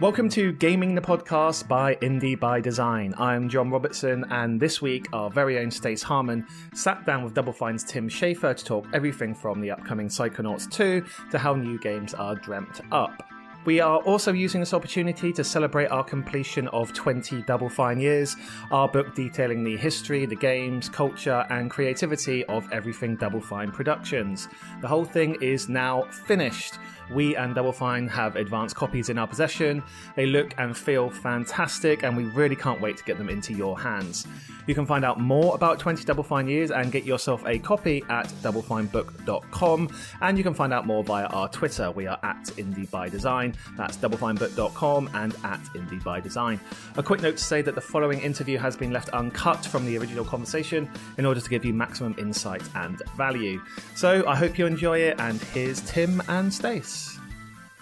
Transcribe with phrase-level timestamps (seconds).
[0.00, 3.14] Welcome to Gaming the Podcast by Indie by Design.
[3.16, 7.52] I'm John Robertson, and this week our very own Stace Harman sat down with Double
[7.52, 12.12] Fine's Tim Schafer to talk everything from the upcoming Psychonauts 2 to how new games
[12.12, 13.22] are dreamt up.
[13.64, 18.36] We are also using this opportunity to celebrate our completion of 20 Double Fine years,
[18.70, 24.48] our book detailing the history, the games, culture, and creativity of everything Double Fine Productions.
[24.82, 26.74] The whole thing is now finished.
[27.10, 29.82] We and Double Fine have advanced copies in our possession.
[30.16, 33.78] They look and feel fantastic, and we really can't wait to get them into your
[33.78, 34.26] hands.
[34.66, 38.02] You can find out more about 20 Double Fine years and get yourself a copy
[38.08, 39.88] at doublefinebook.com,
[40.22, 41.90] and you can find out more via our Twitter.
[41.90, 43.54] We are at Indie by Design.
[43.76, 46.58] That's doublefinebook.com and at Indie by Design.
[46.96, 49.98] A quick note to say that the following interview has been left uncut from the
[49.98, 53.60] original conversation in order to give you maximum insight and value.
[53.94, 56.93] So I hope you enjoy it, and here's Tim and Stace.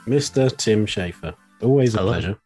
[0.06, 0.54] Mr.
[0.56, 1.34] Tim Schafer.
[1.62, 2.12] Always a Hello.
[2.12, 2.38] pleasure.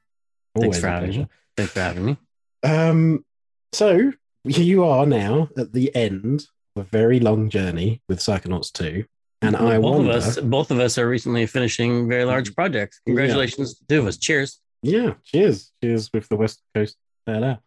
[0.54, 1.20] Thanks Always for a having pleasure.
[1.22, 1.28] me.
[1.56, 2.16] Thanks for having me.
[2.62, 3.24] Um,
[3.72, 4.12] so
[4.44, 6.46] you are now at the end
[6.76, 9.04] of a very long journey with Psychonauts 2.
[9.42, 13.00] And I both wonder, of us, both of us are recently finishing very large projects.
[13.06, 14.16] Congratulations to the two of us.
[14.16, 14.60] Cheers.
[14.82, 15.72] yeah, cheers.
[15.82, 16.96] Cheers with the West Coast
[17.26, 17.58] there.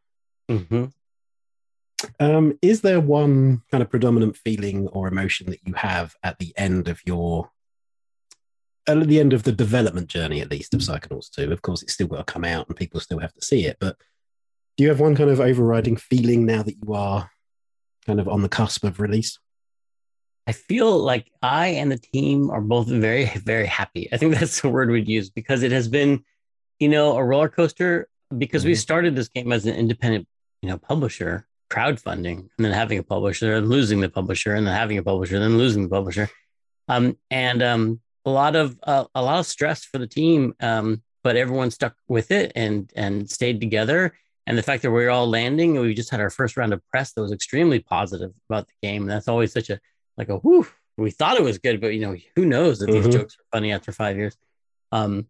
[0.50, 0.86] hmm
[2.20, 6.54] Um, is there one kind of predominant feeling or emotion that you have at the
[6.58, 7.52] end of your
[8.90, 11.52] at the end of the development journey, at least of Psychonauts 2?
[11.52, 13.78] Of course, it's still got to come out and people still have to see it,
[13.80, 13.96] but
[14.78, 17.30] do you have one kind of overriding feeling now that you are
[18.06, 19.38] kind of on the cusp of release?
[20.48, 24.08] I feel like I and the team are both very, very happy.
[24.12, 26.24] I think that's the word we'd use because it has been,
[26.80, 28.78] you know, a roller coaster because we Mhm.
[28.78, 30.28] started this game as an independent,
[30.62, 34.76] you know, publisher, crowdfunding, and then having a publisher and losing the publisher, and then
[34.76, 36.30] having a publisher, and then losing the publisher.
[36.88, 41.02] Um, and um, a lot of uh, a lot of stress for the team, um,
[41.24, 44.14] but everyone stuck with it and and stayed together.
[44.48, 46.74] And the fact that we are all landing, and we just had our first round
[46.74, 49.04] of press that was extremely positive about the game.
[49.04, 49.80] And that's always such a
[50.18, 50.68] like a whoo.
[50.98, 52.94] We thought it was good, but you know, who knows that Mhm.
[52.94, 54.36] these jokes are funny after five years.
[54.92, 55.28] Um,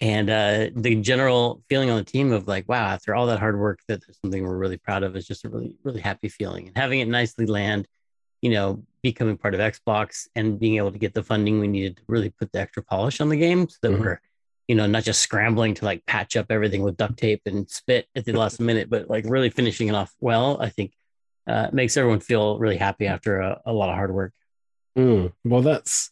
[0.00, 3.58] and uh, the general feeling on the team of like, wow, after all that hard
[3.58, 6.68] work, that there's something we're really proud of is just a really, really happy feeling.
[6.68, 7.88] And having it nicely land,
[8.42, 11.96] you know, becoming part of Xbox and being able to get the funding we needed
[11.96, 14.00] to really put the extra polish on the game so that Mhm.
[14.00, 14.20] we're,
[14.66, 18.06] you know, not just scrambling to like patch up everything with duct tape and spit
[18.14, 20.92] at the last minute, but like really finishing it off well, I think
[21.46, 24.32] uh, makes everyone feel really happy after a, a lot of hard work.
[24.98, 26.10] Mm, well, that's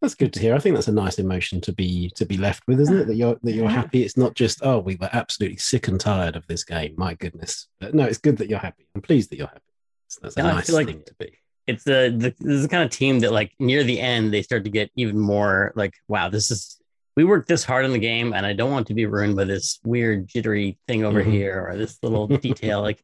[0.00, 0.54] that's good to hear.
[0.54, 3.06] I think that's a nice emotion to be to be left with, isn't it?
[3.06, 4.02] That you're that you're happy.
[4.04, 6.94] It's not just oh, we were absolutely sick and tired of this game.
[6.96, 8.86] My goodness, but no, it's good that you're happy.
[8.94, 9.60] I'm pleased that you're happy.
[10.08, 11.38] So that's a Yeah, nice like- thing to be.
[11.66, 14.42] It's the, the this is the kind of team that like near the end they
[14.42, 16.78] start to get even more like wow this is
[17.16, 19.44] we worked this hard on the game and i don't want to be ruined by
[19.44, 21.30] this weird jittery thing over Mhm.
[21.30, 23.00] here or this little detail like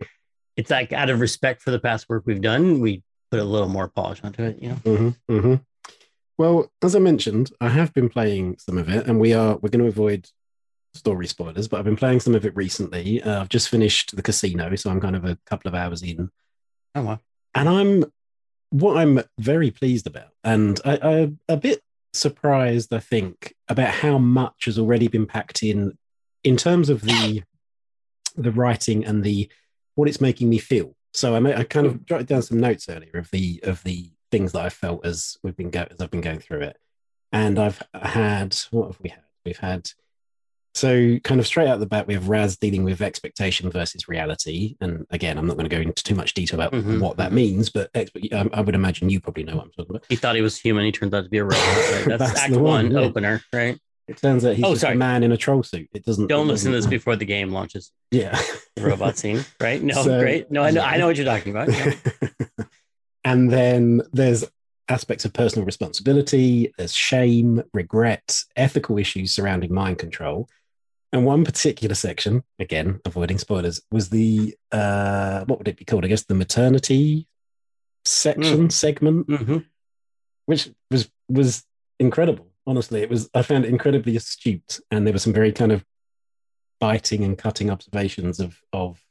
[0.57, 3.69] it's like out of respect for the past work we've done we put a little
[3.69, 4.75] more polish onto it you know
[5.29, 5.55] hmm hmm
[6.39, 9.71] Well, as I mentioned, I have been playing some of it, and we are we're
[9.71, 10.29] going to avoid
[10.95, 13.21] story spoilers, but I've been playing some of it recently.
[13.21, 16.31] Uh, I've just finished the casino, so I'm kind of a couple of hours in.
[16.95, 17.19] oh wow
[17.55, 18.05] and I'm
[18.71, 24.19] what I'm very pleased about, and I, I a bit surprised, I think, about how
[24.19, 25.97] much has already been packed in,
[26.45, 27.43] in terms of the
[28.37, 29.51] the writing and the
[29.95, 30.95] what it's making me feel.
[31.13, 34.53] So I, I kind of jotted down some notes earlier of the of the things
[34.53, 36.77] that I felt as we've been go- as I've been going through it,
[37.33, 39.23] and I've had what have we had?
[39.45, 39.91] We've had
[40.79, 44.77] so, kind of straight out the bat, we have Raz dealing with expectation versus reality.
[44.81, 47.33] And again, I'm not going to go into too much detail about Mhm, what that
[47.33, 50.05] means, but expe- um, I would imagine you probably know what I'm talking about.
[50.09, 52.05] he thought he was human he turns out to be a robot right?
[52.07, 53.09] that's, That's act the one, one, yeah.
[53.09, 54.95] opener right It turns out he's Oh, just sorry.
[54.95, 55.89] a man in a troll suit.
[55.93, 56.29] It doesn't.
[56.29, 58.41] don't it listen to this before the game launches Yeah.
[58.77, 60.89] the robot scene right no So- great no i know yeah.
[60.89, 61.95] i know what you're talking about yeah.
[63.25, 64.45] and then there's
[64.91, 70.49] aspects of personal responsibility, there's shame, regret, ethical issues surrounding mind control.
[71.13, 76.05] And one particular section, again, avoiding spoilers, was the uh what would it be called?
[76.05, 77.27] I guess the maternity
[78.05, 79.65] section segment, Mhm.
[80.47, 81.65] which was was
[81.99, 82.47] incredible.
[82.67, 85.85] Honestly, it was I found it incredibly astute, and there were some very kind of
[86.81, 89.03] biting and cutting observations of of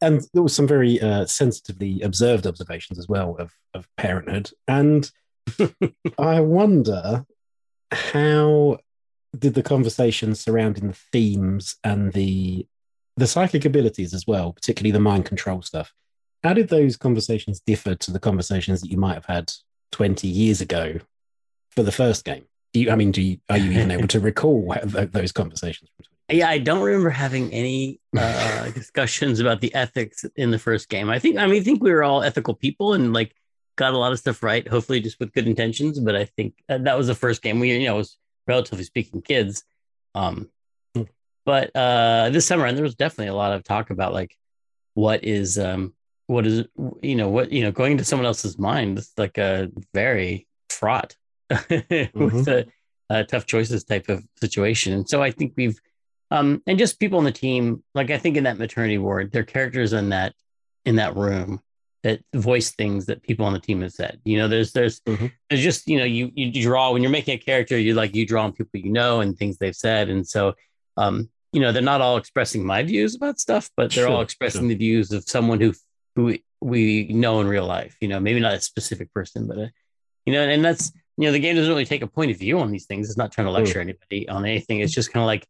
[0.00, 5.12] and there was some very uh, sensitively observed observations as well of of parenthood and
[6.18, 7.24] i wonder
[7.92, 8.78] how
[9.38, 12.66] did the conversations surrounding the themes and the
[13.16, 15.92] the psychic abilities as well particularly the mind control stuff
[16.42, 19.52] how did those conversations differ to the conversations that you might have had
[19.92, 20.98] 20 years ago
[21.70, 24.20] for the first game do you i mean do you are you even able to
[24.30, 25.90] recall those conversations
[26.30, 31.10] Yeah, I don't remember having any uh, discussions about the ethics in the first game.
[31.10, 33.34] I think, I mean, I think we were all ethical people and like
[33.76, 35.98] got a lot of stuff right, hopefully just with good intentions.
[36.00, 37.60] But I think uh, that was the first game.
[37.60, 39.64] We, you know, was relatively speaking kids.
[40.14, 40.50] Um,
[40.94, 41.02] Hmm.
[41.46, 44.36] but uh, this summer, and there was definitely a lot of talk about like
[44.94, 45.94] what is, um,
[46.26, 46.64] what is,
[47.02, 48.98] you know, what, you know, going into someone else's mind.
[48.98, 51.16] It's like a very fraught
[51.50, 52.66] with a,
[53.10, 54.92] a tough choices type of situation.
[54.92, 55.80] And so I think we've,
[56.30, 59.44] um, and just people on the team, like I think in that maternity ward, their
[59.44, 60.34] characters in that
[60.84, 61.60] in that room
[62.02, 64.20] that voice things that people on the team have said.
[64.24, 65.30] You know, there's there's Mhm.
[65.48, 68.26] there's just you know you you draw when you're making a character, you like you
[68.26, 70.54] draw on people you know and things they've said, and so
[70.96, 74.62] um, you know they're not all expressing my views about stuff, but they're all expressing
[74.62, 74.68] sure.
[74.68, 75.72] the views of someone who
[76.16, 77.96] who we know in real life.
[78.00, 79.72] You know, maybe not a specific person, but a,
[80.26, 82.58] you know, and that's you know the game doesn't really take a point of view
[82.58, 83.08] on these things.
[83.08, 84.80] It's not trying to lecture anybody on anything.
[84.80, 85.46] It's just kind of like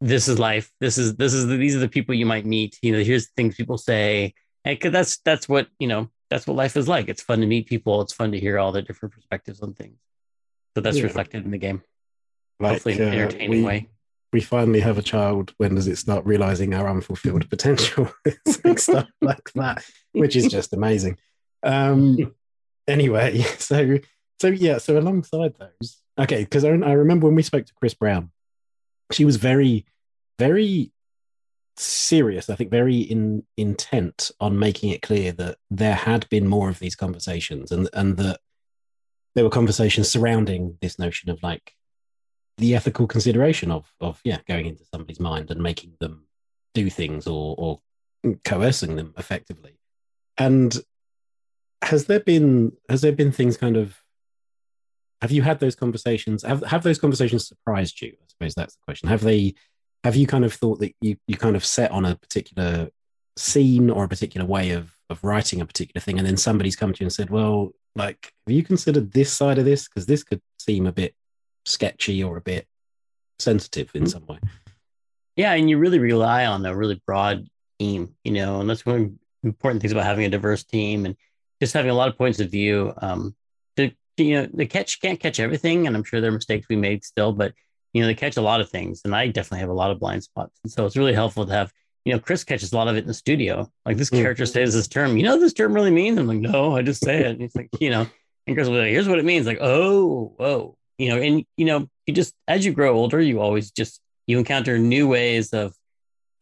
[0.00, 0.70] this is life.
[0.80, 2.78] This is this is the, these are the people you might meet.
[2.82, 4.34] You know, here's the things people say,
[4.64, 6.10] and 'cause that's that's what you know.
[6.30, 7.08] That's what life is like.
[7.08, 8.00] It's fun to meet people.
[8.00, 9.98] It's fun to hear all the different perspectives on things.
[10.74, 11.04] So that's Yeah.
[11.04, 11.82] reflected in the game,
[12.58, 13.88] Like, hopefully in an uh, entertaining we, way.
[14.32, 15.52] we finally have a child.
[15.58, 18.10] When does it start realizing our unfulfilled potential?
[18.76, 21.18] Stuff like that, which is just amazing.
[21.62, 22.34] Um,
[22.88, 23.98] anyway, so
[24.40, 27.94] so yeah, so alongside those, okay, because I, I remember when we spoke to Chris
[27.94, 28.30] Brown,
[29.12, 29.86] she was very,
[30.38, 30.90] very
[31.76, 32.50] serious.
[32.50, 36.78] I think very in intent on making it clear that there had been more of
[36.78, 38.40] these conversations, and and that
[39.34, 41.74] there were conversations surrounding this notion of like
[42.58, 46.26] the ethical consideration of of yeah going into somebody's mind and making them
[46.72, 47.80] do things or or
[48.44, 49.76] coercing them effectively
[50.38, 50.78] and
[51.82, 53.98] has there been has there been things kind of
[55.20, 58.82] have you had those conversations have have those conversations surprised you i suppose that's the
[58.84, 59.54] question have they
[60.04, 62.90] have you kind of thought that you you kind of set on a particular
[63.36, 66.92] scene or a particular way of of writing a particular thing and then somebody's come
[66.92, 70.22] to you and said well like have you considered this side of this because this
[70.22, 71.14] could seem a bit
[71.64, 72.66] sketchy or a bit
[73.38, 74.10] sensitive in Mhm.
[74.10, 74.38] some way
[75.36, 77.48] Yeah, and you really rely on a really broad
[77.80, 81.04] team, you know, and that's one of the important things about having a diverse team
[81.06, 81.16] and
[81.60, 82.92] just having a lot of points of view.
[82.98, 83.34] Um,
[83.76, 86.76] to you know, the catch can't catch everything, and I'm sure there are mistakes we
[86.76, 87.52] made still, but
[87.94, 89.98] you know, they catch a lot of things, and I definitely have a lot of
[89.98, 91.72] blind spots, and so it's really helpful to have.
[92.04, 93.66] You know, Chris catches a lot of it in the studio.
[93.86, 94.20] Like this Mm.
[94.20, 95.16] character says this term.
[95.16, 96.18] You know, what this term really means.
[96.18, 97.26] I'm like, no, I just say it.
[97.28, 98.06] And he's like, you know,
[98.46, 99.46] and Chris will be like, here's what it means.
[99.46, 103.40] Like, oh, whoa, you know, and you know, you just as you grow older, you
[103.40, 105.74] always just you encounter new ways of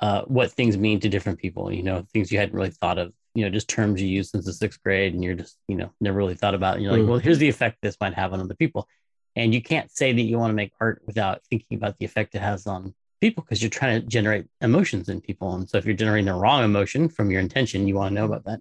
[0.01, 1.73] uh, what things mean to different people.
[1.73, 3.13] You know, things you hadn't really thought of.
[3.35, 5.93] You know, just terms you use since the sixth grade, and you're just you know
[6.01, 6.75] never really thought about.
[6.75, 7.09] And you're like, Mm.
[7.09, 8.89] well, here's the effect this might have on other people,
[9.37, 12.35] and you can't say that you want to make art without thinking about the effect
[12.35, 15.55] it has on people because you're trying to generate emotions in people.
[15.55, 18.27] And so if you're generating the wrong emotion from your intention, you want to know
[18.27, 18.61] about that.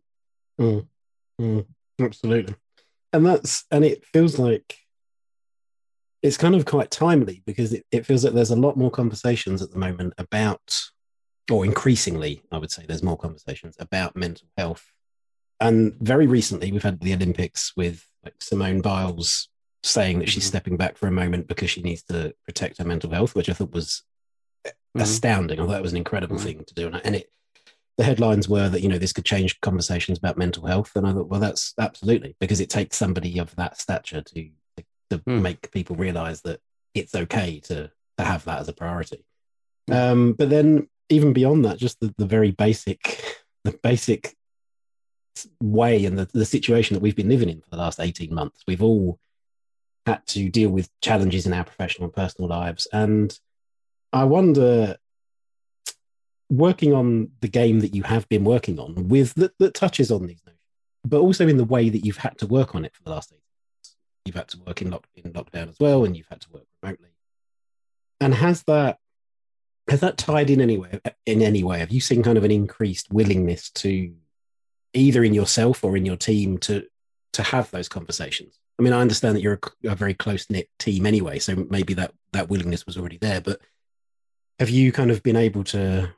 [0.59, 0.87] Mm,
[1.39, 1.65] mm,
[1.99, 2.55] absolutely.
[3.11, 4.77] And that's and it feels like
[6.21, 9.61] it's kind of quite timely because it, it feels like there's a lot more conversations
[9.61, 10.79] at the moment about
[11.49, 14.85] or increasingly, I would say there's more conversations about mental health.
[15.59, 19.49] And very recently we've had the Olympics with like Simone Biles
[19.83, 20.47] saying that she's Mhm.
[20.47, 23.53] stepping back for a moment because she needs to protect her mental health, which I
[23.53, 24.03] thought was
[24.65, 25.01] Mhm.
[25.01, 25.59] astounding.
[25.59, 26.43] I thought it was an incredible Mhm.
[26.43, 26.87] thing to do.
[26.87, 27.27] And, and it
[27.97, 31.11] the headlines were that you know this could change conversations about mental health and i
[31.13, 35.41] thought well that's absolutely because it takes somebody of that stature to to, to Hmm.
[35.41, 36.61] make people realize that
[36.95, 39.23] it's okay to to have that as a priority
[39.87, 39.93] Hmm.
[39.93, 43.23] um but then even beyond that just the, the very basic
[43.65, 44.35] the basic
[45.61, 48.63] way and the, the situation that we've been living in for the last 18 months
[48.67, 49.19] we've all
[50.05, 53.39] had to deal with challenges in our professional and personal lives and
[54.13, 54.97] i wonder
[56.51, 60.27] working on the game that you have been working on with that, that touches on
[60.27, 60.59] these notions,
[61.07, 63.31] but also in the way that you've had to work on it for the last
[63.31, 63.95] eight months.
[64.25, 66.65] You've had to work in, lock, in lockdown as well, and you've had to work
[66.83, 67.07] remotely.
[68.19, 68.97] And has that
[69.89, 70.99] has that tied in any way?
[71.25, 74.13] In any way, have you seen kind of an increased willingness to
[74.93, 76.85] either in yourself or in your team to
[77.33, 78.59] to have those conversations?
[78.81, 81.93] I mean, I understand that you're a, a very close knit team anyway, so maybe
[81.93, 83.39] that that willingness was already there.
[83.39, 83.61] But
[84.57, 86.09] have you kind of been able to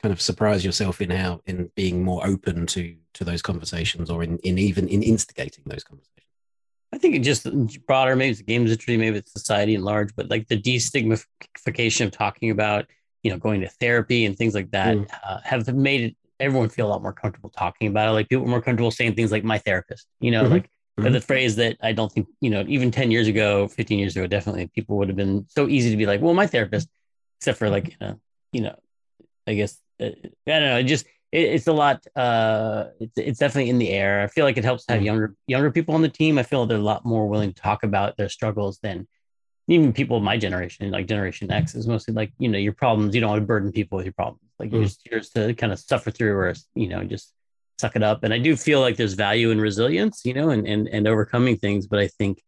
[0.00, 4.22] kind of surprise yourself in how in being more open to to those conversations or
[4.22, 6.12] in, in even in instigating those conversations
[6.92, 7.48] I think it just
[7.88, 12.04] broader, maybe it's the games industry, maybe it's society at large, but like the destigmatification
[12.06, 12.86] of talking about,
[13.24, 15.08] you know, going to therapy and things like that Mm.
[15.24, 18.12] uh, have made it, everyone feel a lot more comfortable talking about it.
[18.12, 20.50] Like people are more comfortable saying things like my therapist, you know, Mhm.
[20.50, 21.12] like Mhm.
[21.12, 24.26] the phrase that I don't think, you know, even 10 years ago, 15 years ago,
[24.26, 26.88] definitely people would have been so easy to be like, well, my therapist.
[27.40, 28.20] except for like you know,
[28.52, 28.74] you know,
[29.46, 30.78] I guess uh, I don't know.
[30.78, 32.06] It just it, it's a lot.
[32.16, 34.22] Uh, it's it's definitely in the air.
[34.22, 35.06] I feel like it helps to have Mm.
[35.10, 36.38] younger younger people on the team.
[36.38, 39.06] I feel they're a lot more willing to talk about their struggles than
[39.68, 43.14] even people of my generation, like Generation X, is mostly like you know your problems.
[43.14, 44.40] You don't want to burden people with your problems.
[44.58, 44.86] Like you're Mm.
[44.86, 47.34] just yours to kind of suffer through, or you know just
[47.78, 48.24] suck it up.
[48.24, 51.56] And I do feel like there's value in resilience, you know, and and and overcoming
[51.56, 51.86] things.
[51.86, 52.42] But I think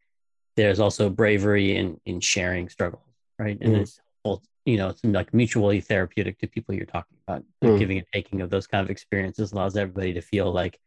[0.56, 3.02] there's also bravery in in sharing struggles,
[3.38, 3.58] right?
[3.61, 3.80] And Mm.
[3.82, 7.44] it's both, you know, it's like mutually therapeutic to people you're talking about.
[7.62, 7.78] Like Mm.
[7.78, 10.78] Giving and taking of those kind of experiences allows everybody to feel like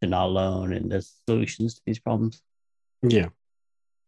[0.00, 2.42] they're not alone and there's solutions to these problems.
[3.02, 3.28] Yeah.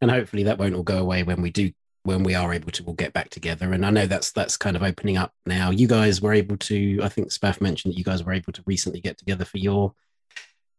[0.01, 1.73] And hopefully that won't all go away when we do
[2.09, 3.71] when we are able to all get back together.
[3.75, 5.71] And I know that's that's kind of opening up now.
[5.71, 8.63] You guys were able to, I think Spaff mentioned that you guys were able to
[8.67, 9.93] recently get together for your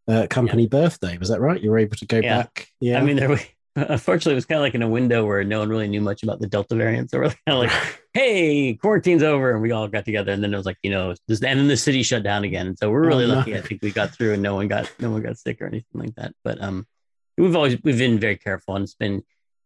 [0.07, 1.17] uh, company birthday.
[1.19, 1.61] Was that right?
[1.61, 2.41] You were able to go Yeah.
[2.41, 2.67] back.
[2.81, 2.99] Yeah.
[2.99, 3.41] I mean, there was,
[3.75, 6.23] unfortunately, it was kind of like in a window where no one really knew much
[6.23, 7.11] about the Delta variant.
[7.11, 7.71] So we're kind of like,
[8.13, 10.31] hey, quarantine's over, and we all got together.
[10.31, 12.75] And then it was like, you know, this, and then the city shut down again.
[12.75, 13.33] So we're really Oh, no.
[13.35, 13.55] lucky.
[13.55, 15.85] I think we got through, and no one got no one got sick or anything
[16.01, 16.33] like that.
[16.43, 16.87] But um,
[17.37, 19.21] we've always we've been very careful, and it's been,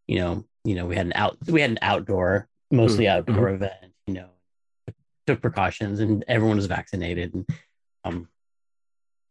[0.07, 3.93] you know, you know, we had an out we had an outdoor, mostly outdoor event.
[4.07, 4.29] You know,
[5.27, 7.45] took precautions, and everyone was vaccinated, and
[8.03, 8.27] um.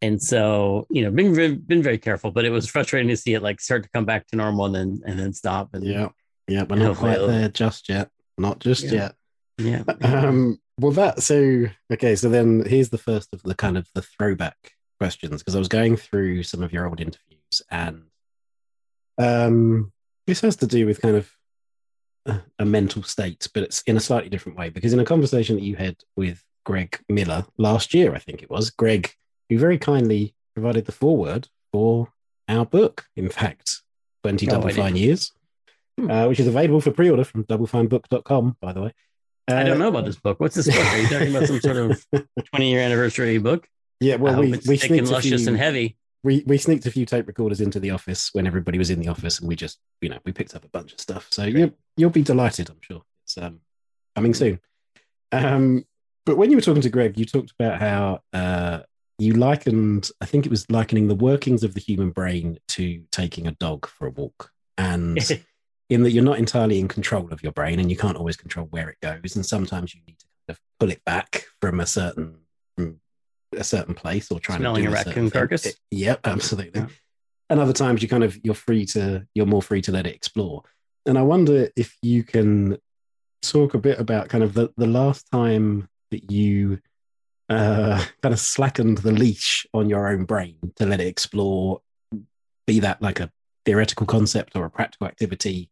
[0.00, 3.34] And so, you know, been very, been very careful, but it was frustrating to see
[3.34, 5.74] it like start to come back to normal and then and then stop.
[5.74, 6.08] And yeah.
[6.48, 6.64] Yeah.
[6.64, 8.10] We're not quite there just yet.
[8.36, 9.12] Not just Yeah.
[9.58, 9.84] yet.
[9.86, 12.16] yeah, Um, well, that so okay.
[12.16, 15.68] So then here's the first of the kind of the throwback questions because I was
[15.68, 18.02] going through some of your old interviews and
[19.18, 19.92] um,
[20.26, 21.30] this has to do with kind of
[22.26, 25.56] a, a mental state, but it's in a slightly different way because in a conversation
[25.56, 29.10] that you had with Greg Miller last year, I think it was Greg,
[29.48, 32.08] who very kindly provided the foreword for
[32.48, 33.06] our book.
[33.16, 33.82] In fact,
[34.24, 34.82] 20 double didn't.
[34.82, 35.32] fine years.
[35.98, 36.10] Hmm.
[36.10, 38.92] Uh, which is available for pre-order from doublefinebook.com, by the way.
[39.48, 40.40] I Uh, don't know about this book.
[40.40, 40.86] What's this book?
[40.86, 42.06] Are you talking about some sort of
[42.50, 43.68] 20 year anniversary book?
[44.00, 45.96] Yeah, well, I hope we it's we thick and luscious few, and heavy.
[46.24, 49.08] We we sneaked a few tape recorders into the office when everybody was in the
[49.08, 51.28] office, and we just you know we picked up a bunch of stuff.
[51.30, 53.02] So you you'll be delighted, I'm sure.
[53.24, 53.60] It's um
[54.14, 54.60] coming soon.
[55.32, 55.84] Um,
[56.24, 58.80] but when you were talking to Greg, you talked about how uh
[59.18, 63.46] you likened, I think it was likening the workings of the human brain to taking
[63.46, 65.18] a dog for a walk, and
[65.90, 68.66] in that you're not entirely in control of your brain, and you can't always control
[68.66, 71.86] where it goes, and sometimes you need to kind of pull it back from a
[71.86, 72.36] certain
[72.76, 73.00] from
[73.56, 75.66] a certain place or trying Smelling to do a certain raccoon carcass?
[75.66, 76.80] It- yep, absolutely.
[76.80, 76.86] Yeah.
[77.50, 80.14] And other times you kind of you're free to you're more free to let it
[80.14, 80.62] explore.
[81.06, 82.78] And I wonder if you can
[83.42, 86.78] talk a bit about kind of the, the last time that you
[87.48, 91.82] uh, kind of slackened the leash on your own brain to let it explore,
[92.66, 93.30] be that like a
[93.64, 95.70] theoretical concept or a practical activity,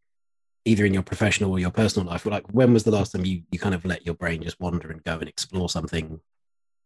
[0.65, 2.27] either in your professional or your personal life.
[2.27, 4.91] Like, when was the last time you you kind of let your brain just wander
[4.91, 6.21] and go and explore something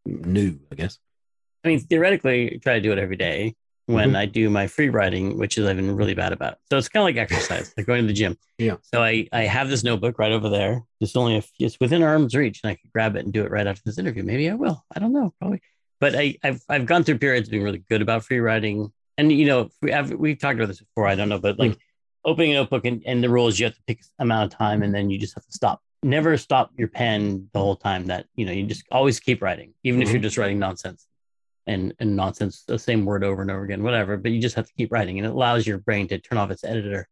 [0.04, 0.58] new?
[0.70, 0.98] I guess.
[1.64, 3.54] I mean, theoretically, I try to do it every day
[3.86, 4.16] when Mhm.
[4.16, 6.58] I do my free writing, which is I've been really bad about.
[6.70, 8.36] So it's kind of like exercise, like going to the gym.
[8.58, 8.76] Yeah.
[8.82, 10.82] So I, I have this notebook right over there.
[11.00, 13.50] It's only few, it's within arm's reach, and I could grab it and do it
[13.50, 14.22] right after this interview.
[14.22, 14.84] Maybe I will.
[14.94, 15.60] I don't know, probably.
[16.00, 19.30] But I, I've I've gone through periods of being really good about free writing, and
[19.32, 21.06] you know we have we've talked about this before.
[21.06, 21.78] I don't know, but like
[22.26, 24.82] opening a notebook and, and the rule is you have to pick amount of time,
[24.82, 25.80] and then you just have to stop.
[26.04, 28.06] Never stop your pen the whole time.
[28.06, 30.12] That you know you just always keep writing, even if Mhm.
[30.12, 31.06] you're just writing nonsense
[31.66, 34.18] and and nonsense, the same word over and over again, whatever.
[34.18, 36.50] But you just have to keep writing, and it allows your brain to turn off
[36.50, 37.08] its editor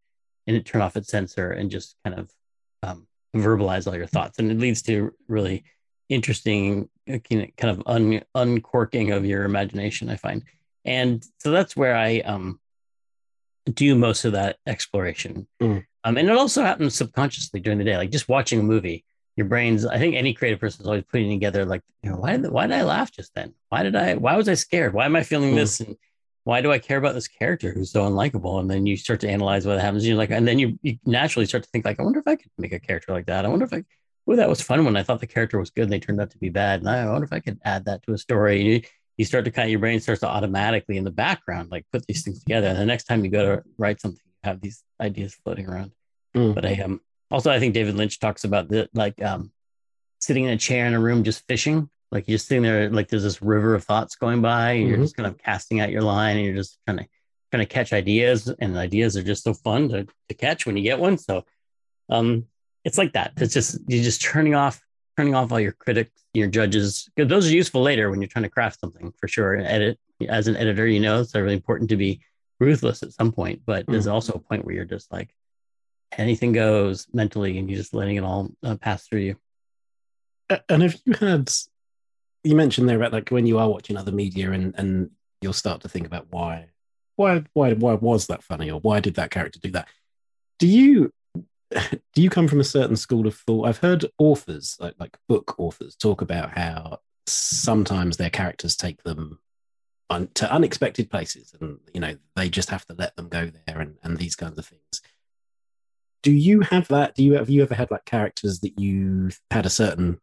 [0.47, 2.31] and it turn off its censor and just kind of
[2.83, 5.65] um, verbalize all your thoughts, and it leads to really
[6.11, 10.11] interesting kind of un, uncorking of your imagination.
[10.11, 10.43] I find,
[10.85, 12.61] and so that's where I um
[13.73, 15.47] do most of that exploration.
[15.63, 15.87] Mm.
[16.05, 19.05] Um, and it also happens subconsciously during the day, like just watching a movie.
[19.37, 22.37] Your brain's, I think any creative person is always putting together, like, you know, why
[22.37, 23.55] did, why did I laugh just then?
[23.71, 24.93] Why did I, why was I scared?
[24.93, 25.81] Why am I feeling this?
[25.81, 25.97] And
[26.45, 28.61] why do I care about this character who's so unlikable?
[28.61, 30.07] And then you start to analyze what happens.
[30.07, 32.37] You're like, and then you, you naturally start to think, like, I wonder if I
[32.37, 33.47] could make a character like that.
[33.47, 33.85] I wonder if I,
[34.27, 36.31] oh, that was fun when I thought the character was good and they turned out
[36.33, 36.81] to be bad.
[36.81, 38.61] And I wonder if I could add that to a story.
[38.61, 38.83] You,
[39.17, 42.05] you start to kind of, your brain starts to automatically in the background, like put
[42.07, 42.67] these things together.
[42.67, 45.93] And the next time you go to write something, have these ideas floating around.
[46.37, 46.55] Mm.
[46.55, 49.53] But I um also I think David Lynch talks about the like um
[50.21, 51.89] sitting in a chair in a room just fishing.
[52.11, 54.99] Like you're just sitting there, like there's this river of thoughts going by, and you're
[54.99, 55.03] Mhm.
[55.03, 57.07] just kind of casting out your line, and you're just trying to
[57.51, 60.83] trying to catch ideas, and ideas are just so fun to, to catch when you
[60.83, 61.19] get one.
[61.19, 61.45] So,
[62.09, 62.47] um,
[62.85, 63.33] it's like that.
[63.37, 64.81] It's just you're just turning off
[65.17, 68.45] turning off all your critics, your judges, because those are useful later when you're trying
[68.45, 69.55] to craft something for sure.
[69.55, 72.21] And edit as an editor, you know, it's really important to be
[72.63, 75.35] ruthless at some point, but there's also a point where you're just like
[76.17, 79.37] anything goes mentally, and you're just letting it all uh, pass through you.
[80.69, 81.51] And if you had?
[82.45, 85.83] You mentioned there about like when you are watching other media, and and you'll start
[85.83, 86.69] to think about why,
[87.17, 89.89] why, why, why was that funny, or why did that character do that?
[90.59, 91.13] Do you
[92.15, 93.67] do you come from a certain school of thought?
[93.67, 99.39] I've heard authors, like like book authors, talk about how sometimes their characters take them
[100.13, 103.81] un, to unexpected places, and you know they just have to let them go there,
[103.81, 105.03] and and these kinds of things.
[106.23, 107.15] Do you have that?
[107.15, 110.21] Do you have you ever had like characters that you had a certain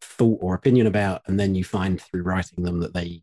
[0.00, 3.22] thought or opinion about, and then you find through writing them that they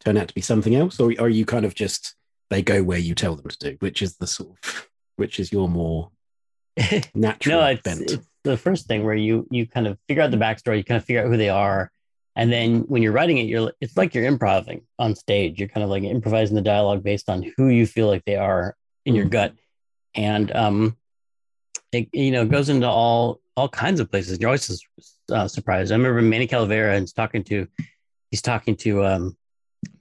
[0.00, 2.14] turn out to be something else, or are you kind of just
[2.50, 5.52] they go where you tell them to do, which is the sort of which is
[5.52, 6.10] your more
[7.14, 8.10] natural no, it's, bent?
[8.10, 10.98] it's the first thing where you you kind of figure out the backstory, you kind
[10.98, 11.90] of figure out who they are,
[12.36, 15.58] and then when you're writing it, you're it's like you're improvising on stage.
[15.58, 18.76] You're kind of like improvising the dialogue based on who you feel like they are
[19.04, 19.30] in your Mm.
[19.30, 19.54] gut,
[20.14, 20.96] and um,
[21.92, 24.38] it you know goes into all all kinds of places.
[24.40, 24.84] You're always
[25.30, 25.92] uh, surprised.
[25.92, 27.66] I remember Manny Calavera and he's talking to
[28.30, 29.36] he's talking to um,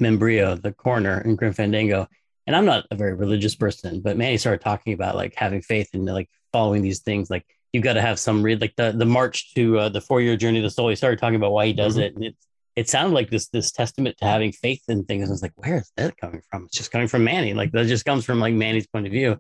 [0.01, 2.07] Membrillo, the coroner in Grim Fandango,
[2.47, 5.89] and I'm not a very religious person, but Manny started talking about like having faith
[5.93, 7.29] and like following these things.
[7.29, 10.21] Like you've got to have some read, like the the march to uh, the four
[10.21, 10.89] year journey of the soul.
[10.89, 12.01] He started talking about why he does Mhm.
[12.03, 15.23] it, and it's it sounded like this this testament to having faith in things.
[15.23, 16.65] And I was like, where is that coming from?
[16.65, 17.53] It's just coming from Manny.
[17.53, 19.37] Like that just comes from like Manny's point of view.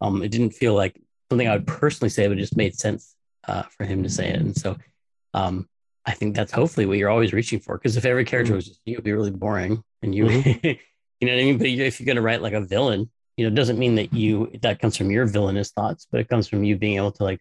[0.00, 1.00] Um, it didn't feel like
[1.30, 3.14] something I would personally say, but it just made sense
[3.46, 4.40] uh, for him to say it.
[4.40, 4.76] And so,
[5.32, 5.68] um,
[6.06, 7.78] I think that's hopefully what you're always reaching for.
[7.78, 8.56] Because if every character Mhm.
[8.56, 9.82] was just you, it'd be really boring.
[10.02, 10.44] And you, Mhm.
[11.20, 11.58] you know what I mean.
[11.58, 14.12] But if you're going to write like a villain, you know, it doesn't mean that
[14.12, 17.24] you that comes from your villainous thoughts, but it comes from you being able to
[17.24, 17.40] like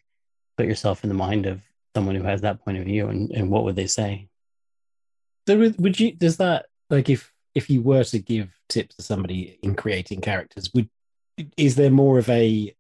[0.57, 1.61] put yourself in the mind of
[1.95, 4.27] someone who has that point of view, and and what would they say?
[5.47, 9.59] So would, you does that like if if you were to give tips to somebody
[9.61, 10.89] in creating characters, would
[11.57, 12.75] is there more of a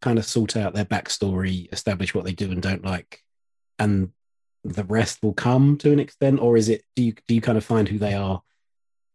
[0.00, 3.22] kind of sort out their backstory, establish what they do and don't like,
[3.78, 4.10] and
[4.64, 7.58] the rest will come to an extent, or is it do you do you kind
[7.58, 8.42] of find who they are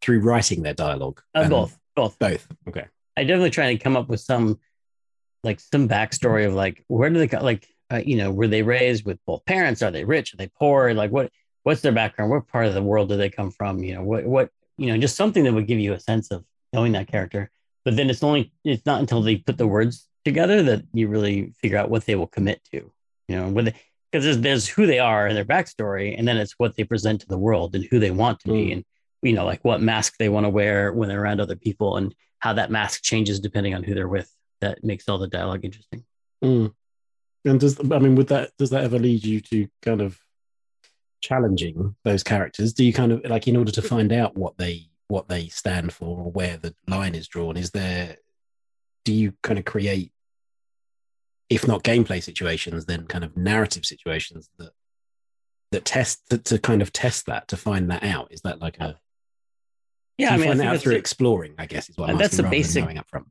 [0.00, 1.22] through writing their dialogue?
[1.34, 2.18] Uh, both, both.
[2.18, 2.46] Both.
[2.68, 2.86] Okay.
[3.16, 4.58] I definitely try to come up with some
[5.42, 8.62] like some backstory of like where do they go like uh, you know were they
[8.62, 9.82] raised with both parents?
[9.82, 10.34] Are they rich?
[10.34, 10.94] Are they poor?
[10.94, 11.30] Like what
[11.62, 12.30] what's their background?
[12.30, 13.82] What part of the world do they come from?
[13.82, 16.44] You know what what you know just something that would give you a sense of
[16.72, 17.50] knowing that character.
[17.84, 21.52] But then it's only it's not until they put the words together that you really
[21.60, 22.90] figure out what they will commit to
[23.28, 23.72] you know whether
[24.10, 27.20] because there's, there's who they are and their backstory and then it's what they present
[27.20, 28.72] to the world and who they want to be Mm.
[28.72, 28.84] and
[29.22, 32.14] you know like what mask they want to wear when they're around other people and
[32.38, 36.04] how that mask changes depending on who they're with that makes all the dialogue interesting.
[36.42, 36.72] Mm.
[37.44, 40.18] And does I mean would that does that ever lead you to kind of
[41.20, 42.72] challenging those characters?
[42.72, 45.92] Do you kind of like in order to find out what they what they stand
[45.92, 47.56] for or where the line is drawn?
[47.56, 48.16] Is there
[49.04, 50.10] do you kind of create
[51.50, 54.70] if not gameplay situations, then kind of narrative situations that
[55.72, 58.28] that test to, to kind of test that to find that out?
[58.32, 58.98] Is that like a
[60.16, 61.54] yeah i mean find out through exploring?
[61.58, 63.26] I guess is what I'm that's asking, the basic- knowing up front.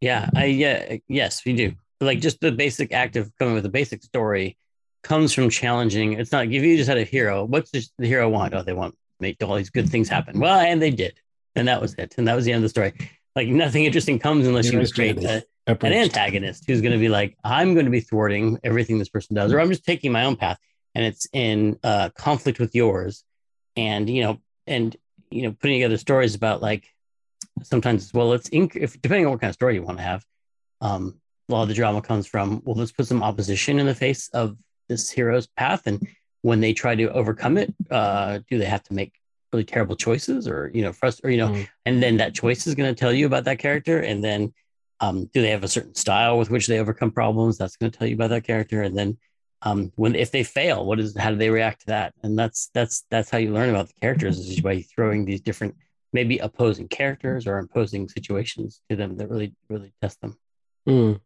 [0.00, 3.70] yeah i yeah yes we do like just the basic act of coming with a
[3.70, 4.56] basic story
[5.02, 6.14] comes from challenging.
[6.14, 8.54] It's not if you just had a hero what's the the hero want?
[8.54, 10.38] Oh they want make all these good things happen.
[10.38, 11.14] Well and they did.
[11.54, 12.14] And that was it.
[12.18, 12.92] And that was the end of the story.
[13.36, 17.36] Like nothing interesting comes unless you create a, an antagonist who's going to be like,
[17.42, 20.36] I'm going to be thwarting everything this person does, or I'm just taking my own
[20.36, 20.58] path,
[20.94, 23.24] and it's in uh, conflict with yours,
[23.76, 24.96] and you know, and
[25.30, 26.86] you know, putting together stories about like
[27.62, 30.24] sometimes, well, it's inc- if depending on what kind of story you want to have,
[30.80, 32.62] um, a lot of the drama comes from.
[32.64, 34.56] Well, let's put some opposition in the face of
[34.88, 36.06] this hero's path, and
[36.42, 39.12] when they try to overcome it, uh, do they have to make
[39.52, 41.68] really terrible choices, or you know, frust- or you know, Mm.
[41.86, 44.00] and then that choice is going to tell you about that character.
[44.00, 44.52] And then
[45.00, 47.58] um, do they have a certain style with which they overcome problems?
[47.58, 48.82] That's going to tell you about that character.
[48.82, 49.18] And then
[49.62, 52.14] um, when if they fail what is how do they react to that?
[52.22, 55.76] And that's that's that's how you learn about the characters is by throwing these different
[56.12, 60.36] maybe opposing characters or opposing situations to them that really really test them.
[60.88, 61.20] Mm.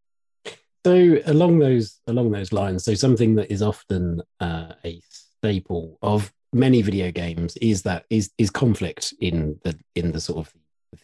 [0.86, 5.00] So along those along those lines, so something that is often uh, a
[5.42, 10.38] staple of many video games is that is is conflict in the in the sort
[10.38, 10.54] of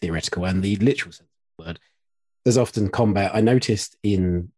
[0.01, 1.79] theoretical and the literal sense of the word.
[2.43, 3.31] There's often combat.
[3.35, 4.51] I noticed in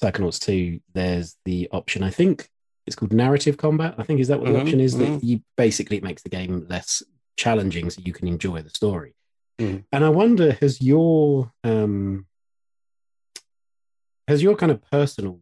[0.00, 2.48] Psychonauts 2, there's the option, I think
[2.86, 3.94] it's called narrative combat.
[3.98, 4.96] I think is that what the Mhm, option is?
[4.98, 5.22] That mhm.
[5.22, 7.02] you basically it makes the game less
[7.36, 9.14] challenging so you can enjoy the story.
[9.60, 9.84] Mhm.
[9.92, 12.26] And I wonder, has your um
[14.28, 15.40] has your kind of personal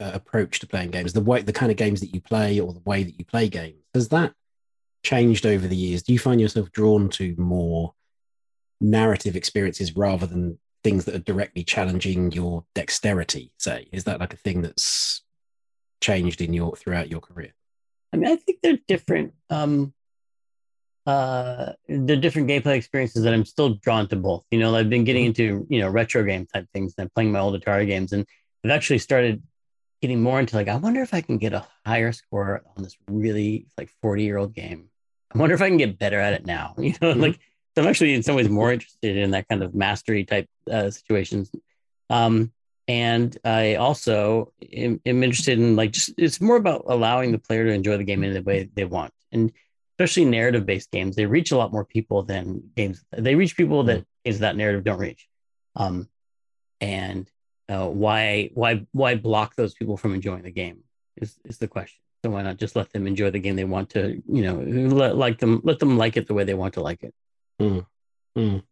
[0.00, 2.72] uh, approach to playing games, the way, the kind of games that you play, or
[2.72, 4.32] the way that you play games, has that
[5.02, 6.02] changed over the years?
[6.02, 7.94] Do you find yourself drawn to more
[8.80, 13.52] narrative experiences rather than things that are directly challenging your dexterity?
[13.58, 15.22] Say, is that like a thing that's
[16.00, 17.52] changed in your throughout your career?
[18.12, 19.34] I mean, I think they're different.
[19.48, 19.94] Um,
[21.06, 24.44] uh, they're different gameplay experiences that I'm still drawn to both.
[24.50, 25.42] You know, I've been getting Mm-hmm.
[25.42, 28.26] into you know retro game type things and I'm playing my old Atari games, and
[28.64, 29.42] I've actually started
[30.00, 32.96] getting more into like I wonder if I can get a higher score on this
[33.08, 34.88] really like 40 year old game.
[35.34, 36.74] I wonder if I can get better at it now.
[36.78, 37.20] You know, Mhm.
[37.20, 37.40] like
[37.76, 40.90] so I'm actually in some ways more interested in that kind of mastery type uh,
[40.90, 41.50] situations.
[42.10, 42.52] Um,
[42.88, 47.64] and I also am, am interested in like just it's more about allowing the player
[47.64, 49.52] to enjoy the game in the way they want, and
[49.92, 53.04] especially narrative based games, they reach a lot more people than games.
[53.12, 55.28] They reach people that games that narrative don't reach.
[55.76, 56.08] Um,
[56.80, 57.30] and
[57.68, 60.82] uh, why why why block those people from enjoying the game
[61.16, 61.98] is is the question.
[62.24, 64.22] So why not just let them enjoy the game they want to?
[64.28, 64.54] You know,
[64.94, 67.14] let like them let them like it the way they want to like it.
[67.60, 68.62] Mm.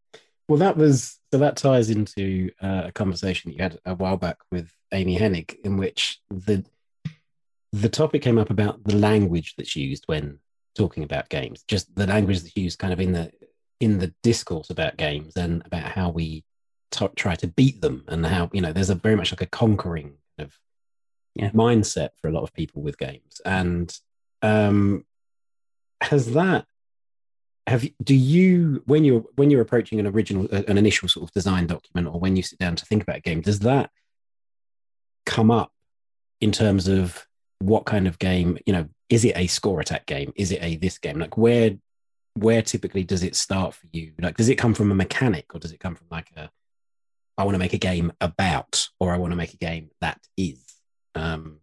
[0.49, 4.17] Well, that was so that ties into uh, a conversation that you had a while
[4.17, 6.65] back with Amy Hennig, in which the
[7.73, 10.41] the topic came up about the language that's used when
[10.75, 13.33] talking about games, just the language that's used kind of in the
[13.81, 16.45] in the discourse about games and about how we
[16.91, 19.47] t- try to beat them and how you know there's a very much like a
[19.47, 20.59] conquering kind of
[21.35, 21.51] Yeah.
[21.51, 23.97] mindset for a lot of people with games and
[24.43, 25.05] um
[26.03, 26.67] has that
[27.67, 31.29] have you, do you when you're when you're approaching an original uh, an initial sort
[31.29, 33.91] of design document or when you sit down to think about a game does that
[35.25, 35.73] come up
[36.41, 37.27] in terms of
[37.61, 40.77] what kind of game you know is it a score attack game is it a
[40.77, 41.71] this game like where
[42.35, 45.61] where typically does it start for you like does it come from a mechanic or
[45.61, 46.51] does it come from like a
[47.37, 50.19] i want to make a game about or i want to make a game that
[50.37, 50.65] is
[51.15, 51.59] um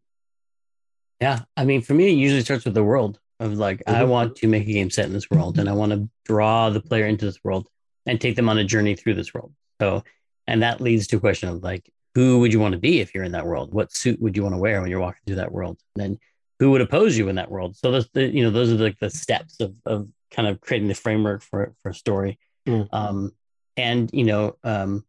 [1.20, 4.10] Yeah, I mean, for me, it usually starts with the world of like I Mhm.
[4.10, 6.80] want to make a game set in this world, and I want to draw the
[6.82, 7.68] player into this world
[8.06, 9.52] and take them on a journey through this world.
[9.82, 10.04] So,
[10.46, 13.14] and that leads to a question of like, who would you want to be if
[13.14, 13.72] you're in that world?
[13.72, 15.78] What suit would you want to wear when you're walking through that world?
[15.96, 16.20] And then,
[16.58, 17.78] who would oppose you in that world?
[17.78, 20.88] So, those, the, you know, those are like the steps of of kind of creating
[20.88, 22.40] the framework for for a story.
[22.68, 22.88] Mm.
[22.92, 23.34] Um,
[23.78, 25.06] and you know, um,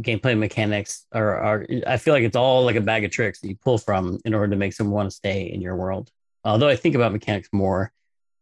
[0.00, 3.48] gameplay mechanics are, are I feel like it's all like a bag of tricks that
[3.48, 6.10] you pull from in order to make someone want to stay in your world.
[6.42, 7.92] Although I think about mechanics more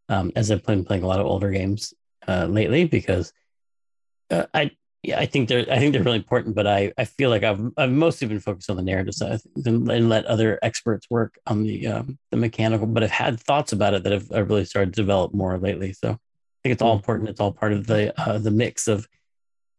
[0.09, 1.93] um, as I've been playing a lot of older games
[2.29, 3.33] uh, lately because
[4.31, 4.71] uh, I
[5.05, 6.55] yeah I think they're I think they're really important.
[6.55, 9.91] But I I feel like I've I've mostly been focused on the narrative side and,
[9.91, 12.87] and let other experts work on the um, the mechanical.
[12.87, 15.93] But I've had thoughts about it that have I've really started to develop more lately.
[15.93, 16.19] So I
[16.63, 17.01] think it's all Mm.
[17.01, 17.29] important.
[17.29, 19.07] It's all part of the uh, the mix of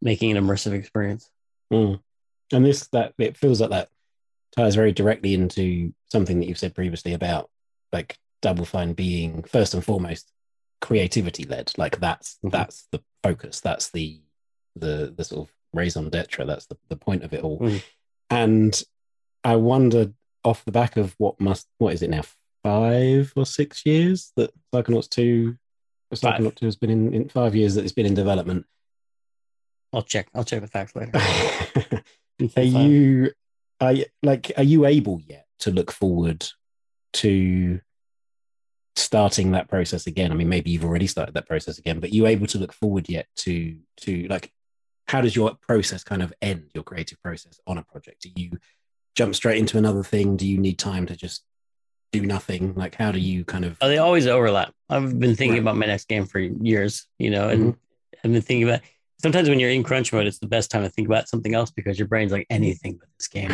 [0.02, 1.30] making an immersive experience.
[1.74, 2.00] Mm.
[2.54, 3.90] And this that it feels like that
[4.56, 7.50] ties very directly into something that you've said previously about
[7.92, 10.32] like Double Fine being first and foremost
[10.82, 11.72] creativity led.
[11.78, 12.52] Like that's Mhm.
[12.52, 13.60] that's the focus.
[13.62, 14.22] That's the
[14.76, 16.46] the the sort of raison d'etre.
[16.46, 17.60] That's the, the point of it all.
[17.60, 17.84] Mhm.
[18.30, 18.84] And
[19.44, 22.24] I wondered off the back of what must what is it now
[22.64, 25.58] five or six years that Psychonauts two
[26.16, 26.40] Five.
[26.40, 28.66] Psychonaut two has been in, in five years that it's been in development.
[29.94, 30.28] I'll check.
[30.34, 31.12] I'll check the facts later.
[32.58, 33.32] are you
[33.80, 36.46] are you- like are you able yet to look forward
[37.14, 37.80] to
[38.98, 42.26] starting that process again i mean maybe you've already started that process again but you
[42.26, 44.52] able to look forward yet to to like
[45.08, 48.52] how does your process kind of end your creative process on a project do you
[49.16, 51.44] jump straight into another thing do you need time to just
[52.12, 54.74] do nothing like how do you kind of Oh, they always overlap.
[54.90, 55.62] I've been thinking Right.
[55.62, 57.76] about my next game for years, you know, and
[58.24, 58.82] I've been thinking about
[59.22, 61.72] sometimes when you're in crunch mode, it's the best time to think about something else
[61.72, 63.52] because your brain's like anything but this game.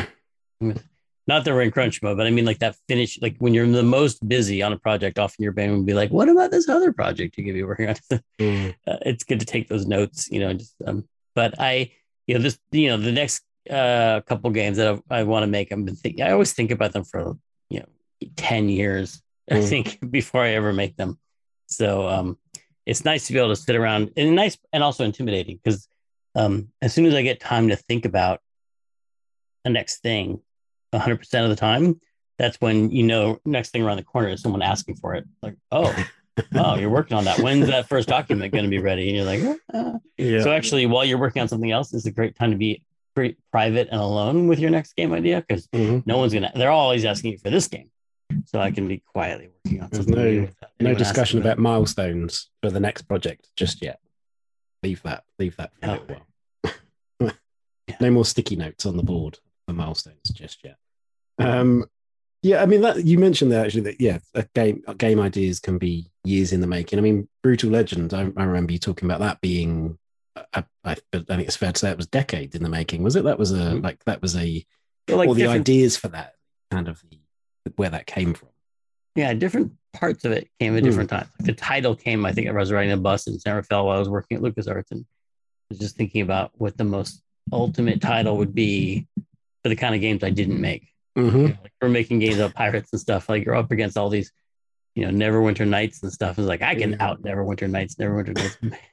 [1.27, 3.67] Not that we're in crunch mode, but I mean like that finish, like when you're
[3.67, 6.67] the most busy on a project, often your brain would be like, what about this
[6.67, 7.95] other project you could be working on?
[8.39, 10.51] Mm, uh, it's good to take those notes, you know.
[10.53, 11.91] Just, um, but I,
[12.27, 15.47] you know, this, you know, the next uh, couple games that I, I want to
[15.47, 16.23] make, I've been thinking.
[16.23, 17.37] I always think about them for
[17.69, 17.85] you know
[18.35, 19.21] ten years.
[19.49, 19.69] I Mm.
[19.69, 21.19] think before I ever make them.
[21.67, 22.37] So um,
[22.85, 25.87] it's nice to be able to sit around and nice and also intimidating because
[26.35, 28.39] um, as soon as I get time to think about
[29.63, 30.41] the next thing,
[30.91, 31.99] 100 percent of the time,
[32.37, 35.25] that's when you know next thing around the corner is someone asking for it.
[35.41, 35.93] Like, oh,
[36.55, 37.39] oh, you're working on that.
[37.39, 39.07] When's that first document going to be ready?
[39.09, 42.35] And you're like, yeah so actually, while you're working on something else, it's a great
[42.35, 42.83] time to be
[43.15, 46.05] pretty private and alone with your next game idea because Mhm.
[46.07, 46.51] no one's gonna.
[46.55, 47.89] They're always asking you for this game,
[48.45, 50.43] so I can be quietly working on There's something.
[50.79, 53.99] no- no discussion about milestones for the next project just yet
[54.83, 55.91] leave that leave that for a Oh.
[55.93, 56.15] little
[57.19, 57.31] while
[58.01, 60.77] no more sticky notes on the board for milestones just yet
[61.39, 61.85] um
[62.43, 65.77] yeah i mean that you mentioned that actually that yeah a game game ideas can
[65.77, 69.19] be years in the making i mean brutal legend i, I remember you talking about
[69.19, 69.97] that being
[70.53, 73.15] I, I, I think it's fair to say it was decades in the making was
[73.15, 73.83] it that was a Mhm.
[73.83, 74.65] like that was a
[75.07, 76.35] But like or the ideas for that
[76.71, 78.49] kind of the where that came from
[79.13, 81.27] yeah, different parts of it came at different times.
[81.37, 83.97] Like the title came, I think I was riding a bus in San Rafael while
[83.97, 85.05] I was working at LucasArts and
[85.69, 89.07] was just thinking about what the most ultimate title would be
[89.63, 90.93] for the kind of games I didn't make.
[91.17, 91.33] Mhm.
[91.33, 93.27] You know, like we're making games about pirates and stuff.
[93.29, 94.31] Like you're up against all these,
[94.95, 96.37] you know, Neverwinter Nights and stuff.
[96.39, 98.35] It's like I can out Neverwinter Nights, Neverwinter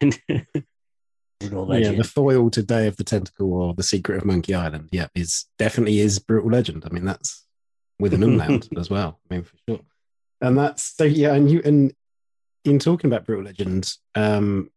[0.03, 0.19] Nights.
[1.41, 4.89] Yeah, the foil to Day of the Tentacle or the Secret of Monkey Island.
[4.91, 6.85] Yeah, is definitely is brutal legend.
[6.85, 7.47] I mean, that's
[8.01, 9.21] with an umlaut as well.
[9.31, 9.81] I mean, for sure.
[10.41, 11.35] And that's so yeah.
[11.35, 11.93] And you and
[12.65, 14.71] in talking about brutal legend, um,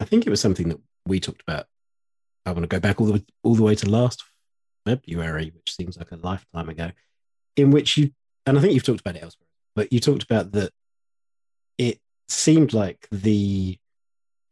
[0.00, 1.66] I think it was something that we talked about.
[2.46, 4.24] I want to go back all the all the way to last
[4.86, 6.92] February, which seems like a lifetime ago,
[7.56, 8.12] in which you
[8.46, 10.72] and I think you've talked about it elsewhere, but you talked about that.
[11.76, 13.78] It seemed like the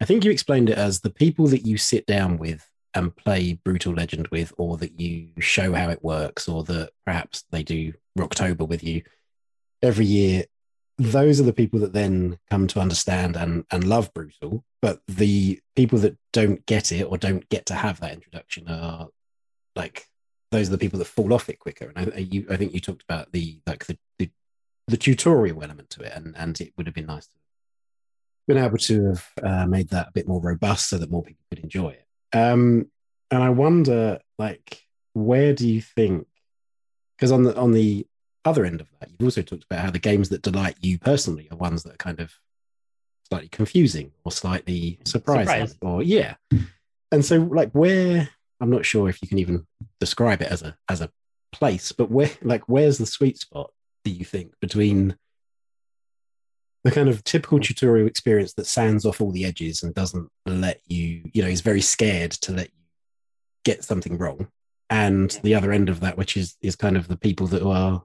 [0.00, 3.58] I think you explained it as the people that you sit down with and play
[3.64, 7.92] Brutal Legend with, or that you show how it works, or that perhaps they do
[8.18, 9.02] Rocktober with you
[9.82, 10.44] every year.
[10.98, 14.64] Those are the people that then come to understand and, and love Brutal.
[14.80, 19.08] But the people that don't get it or don't get to have that introduction are
[19.74, 20.06] like
[20.54, 21.92] those are the people that fall off it quicker.
[21.94, 24.30] And I, you, I think you talked about the like the, the
[24.86, 27.34] the tutorial element to it, and and it would have been nice to
[28.46, 31.44] been able to have uh, made that a bit more robust so that more people
[31.50, 32.06] could enjoy it.
[32.36, 32.90] Um,
[33.30, 34.82] and I wonder, like,
[35.14, 36.26] where do you think?
[37.16, 38.06] Because on the on the
[38.44, 41.48] other end of that, you've also talked about how the games that delight you personally
[41.50, 42.32] are ones that are kind of
[43.28, 45.78] slightly confusing or slightly surprising, Surprising.
[45.80, 46.34] or yeah.
[47.10, 48.28] And so, like, where
[48.64, 49.66] I'm not sure if you can even
[50.00, 51.10] describe it as a as a
[51.52, 53.70] place, but where, like, where's the sweet spot?
[54.04, 55.16] Do you think between
[56.82, 60.80] the kind of typical tutorial experience that sands off all the edges and doesn't let
[60.86, 62.84] you, you know, is very scared to let you
[63.66, 64.48] get something wrong.
[64.88, 68.02] And the other end of that, which is is kind of the people that are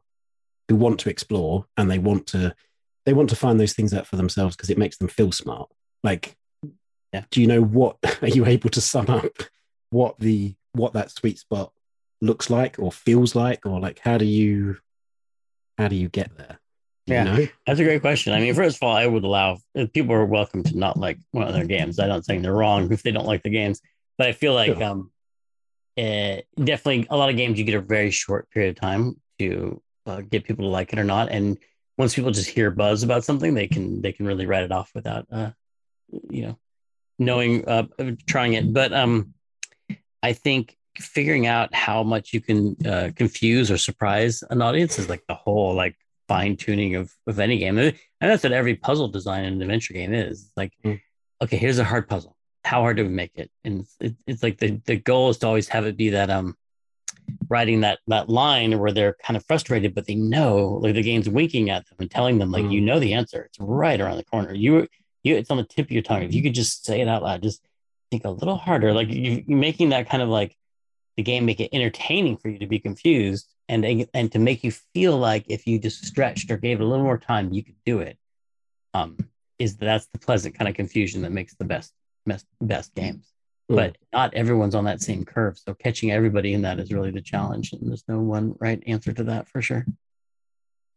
[0.67, 2.53] who want to explore and they want to
[3.05, 5.69] they want to find those things out for themselves because it makes them feel smart.
[6.03, 6.35] Like,
[7.13, 7.23] Yeah.
[7.31, 9.31] do you know what are you able to sum up
[9.89, 11.71] what the what that sweet spot
[12.21, 14.77] looks like or feels like, or like how do you
[15.77, 16.59] how do you get there?
[17.07, 17.23] Do Yeah.
[17.35, 17.47] you know?
[17.65, 18.33] That's a great question.
[18.33, 21.17] I mean, first of all, I would allow if people are welcome to not like
[21.31, 21.97] one of their games.
[21.99, 23.81] I'm not saying they're wrong if they don't like the games,
[24.17, 24.83] but I feel like Sure.
[24.83, 25.11] um,
[25.97, 29.81] eh, definitely a lot of games you get a very short period of time to
[30.05, 31.29] uh, get people to like it or not.
[31.31, 31.57] And
[31.97, 34.91] once people just hear buzz about something, they can they can really write it off
[34.93, 35.51] without uh,
[36.29, 36.59] you know
[37.17, 37.87] knowing uh,
[38.27, 38.71] trying it.
[38.73, 39.33] But um,
[40.23, 45.07] I think figuring out how much you can uh, confuse or surprise an audience is
[45.09, 45.95] like the whole like
[46.27, 47.77] fine tuning of, of any game.
[47.77, 50.43] And that's what every puzzle design in an adventure game is.
[50.45, 50.99] It's like, Mm.
[51.41, 52.35] okay, here's a hard puzzle.
[52.65, 53.49] How hard do we make it?
[53.63, 56.29] And it's, it, it's like the, the goal is to always have it be that
[56.29, 56.55] um
[57.47, 61.29] writing that that line where they're kind of frustrated, but they know like the game's
[61.29, 62.71] winking at them and telling them like Mm.
[62.73, 63.43] you know the answer.
[63.43, 64.53] It's right around the corner.
[64.53, 64.87] You
[65.23, 66.23] you it's on the tip of your tongue.
[66.23, 67.61] If you could just say it out loud, just
[68.11, 68.93] think a little harder.
[68.93, 70.55] Like you, you're making that kind of like
[71.17, 74.71] the game make it entertaining for you to be confused and and to make you
[74.71, 77.75] feel like if you just stretched or gave it a little more time you could
[77.85, 78.17] do it
[78.93, 79.17] um
[79.59, 81.93] is that's the pleasant kind of confusion that makes the best
[82.25, 83.25] best best games
[83.69, 83.75] Mm.
[83.75, 87.21] but not everyone's on that same curve so catching everybody in that is really the
[87.21, 89.85] challenge and there's no one right answer to that for sure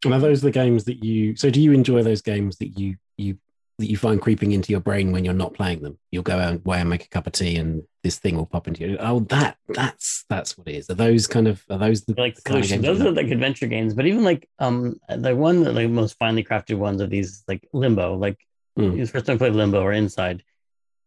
[0.03, 1.35] And are those the games that you?
[1.35, 3.37] So, do you enjoy those games that you you
[3.79, 5.97] that you find creeping into your brain when you're not playing them?
[6.11, 8.67] You'll go out away and make a cup of tea, and this thing will pop
[8.67, 8.97] into you.
[8.99, 10.89] Oh, that that's that's what it is.
[10.89, 13.67] Are those kind of are those the like kind of games Those are like adventure
[13.67, 17.43] games, but even like um the one that like most finely crafted ones of these
[17.47, 18.37] like Limbo, like
[18.75, 18.97] Mm.
[18.97, 20.43] the first time I played Limbo or Inside,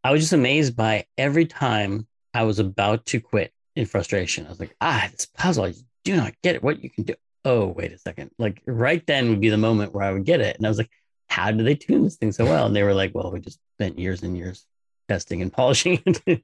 [0.05, 4.47] I was just amazed by every time I was about to quit in frustration.
[4.47, 5.75] I was like, ah, this puzzle, I
[6.05, 6.63] do not get it.
[6.63, 7.15] What you can do?
[7.45, 8.31] Oh, wait a second.
[8.39, 10.79] Like right then would be the moment where I would get it, and I was
[10.79, 10.91] like,
[11.29, 12.67] how do they tune this thing so well?
[12.67, 14.65] And they were like, well, we just spent years and years
[15.09, 16.43] testing and polishing it,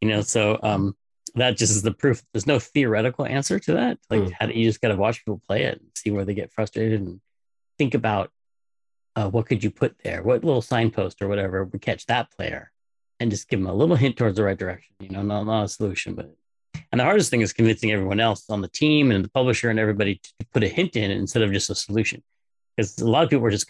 [0.00, 0.20] you know.
[0.22, 0.96] So um,
[1.34, 2.22] that just is the proof.
[2.32, 3.98] There's no theoretical answer to that.
[4.08, 4.32] Like, Mm.
[4.38, 6.52] how do you just got to watch people play it and see where they get
[6.52, 7.20] frustrated and
[7.78, 8.30] think about
[9.16, 10.22] uh, what could you put there?
[10.22, 12.70] What little signpost or whatever would catch that player
[13.18, 15.64] and just give them a little hint towards the right direction, you know, not, not
[15.64, 16.34] a solution, but
[16.92, 19.78] and the hardest thing is convincing everyone else on the team and the publisher and
[19.78, 22.22] everybody to put a hint in instead of just a solution.
[22.76, 23.68] Because a lot of people are just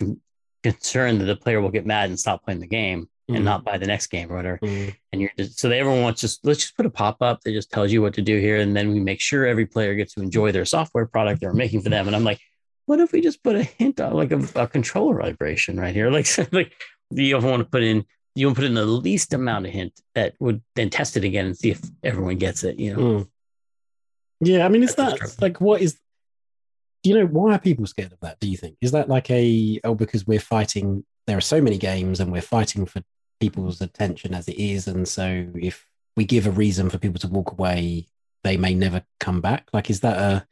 [0.62, 3.37] concerned that the player will get mad and stop playing the game Mm.
[3.37, 4.92] and not buy the next game or whatever Mm.
[5.12, 7.70] and you're just so they everyone wants just let's just put a pop-up that just
[7.70, 10.20] tells you what to do here and then we make sure every player gets to
[10.20, 12.40] enjoy their software product they're making for them and i'm like
[12.87, 16.11] what if we just put a hint on like a, a controller vibration right here
[16.18, 16.73] like like
[17.11, 19.70] you don't want to put in you want to put in the least amount of
[19.73, 23.01] hint that would then test it again and see if everyone gets it you know
[23.01, 23.29] Mm.
[24.42, 25.99] Yeah, I mean, is That's that like what is
[27.03, 28.39] do you know why are people scared of that?
[28.41, 31.05] Do you think is that like a oh because we're fighting?
[31.27, 33.03] There are so many games, and we're fighting for
[33.39, 35.87] people's attention as it is, and so if
[36.17, 38.07] we give a reason for people to walk away,
[38.43, 39.69] they may never come back.
[39.73, 40.47] Like, is that a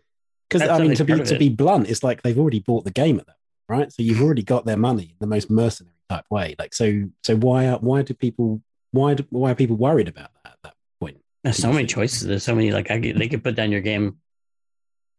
[0.49, 3.19] because I mean to be to be blunt, it's like they've already bought the game
[3.19, 3.93] at that right?
[3.93, 6.57] So you've already got their money in the most mercenary type way.
[6.59, 10.31] Like, so so why are, why do people why do, why are people worried about
[10.43, 11.19] that at that point?
[11.45, 12.27] There's so many choices.
[12.27, 14.19] There's so many like I they could put down your game,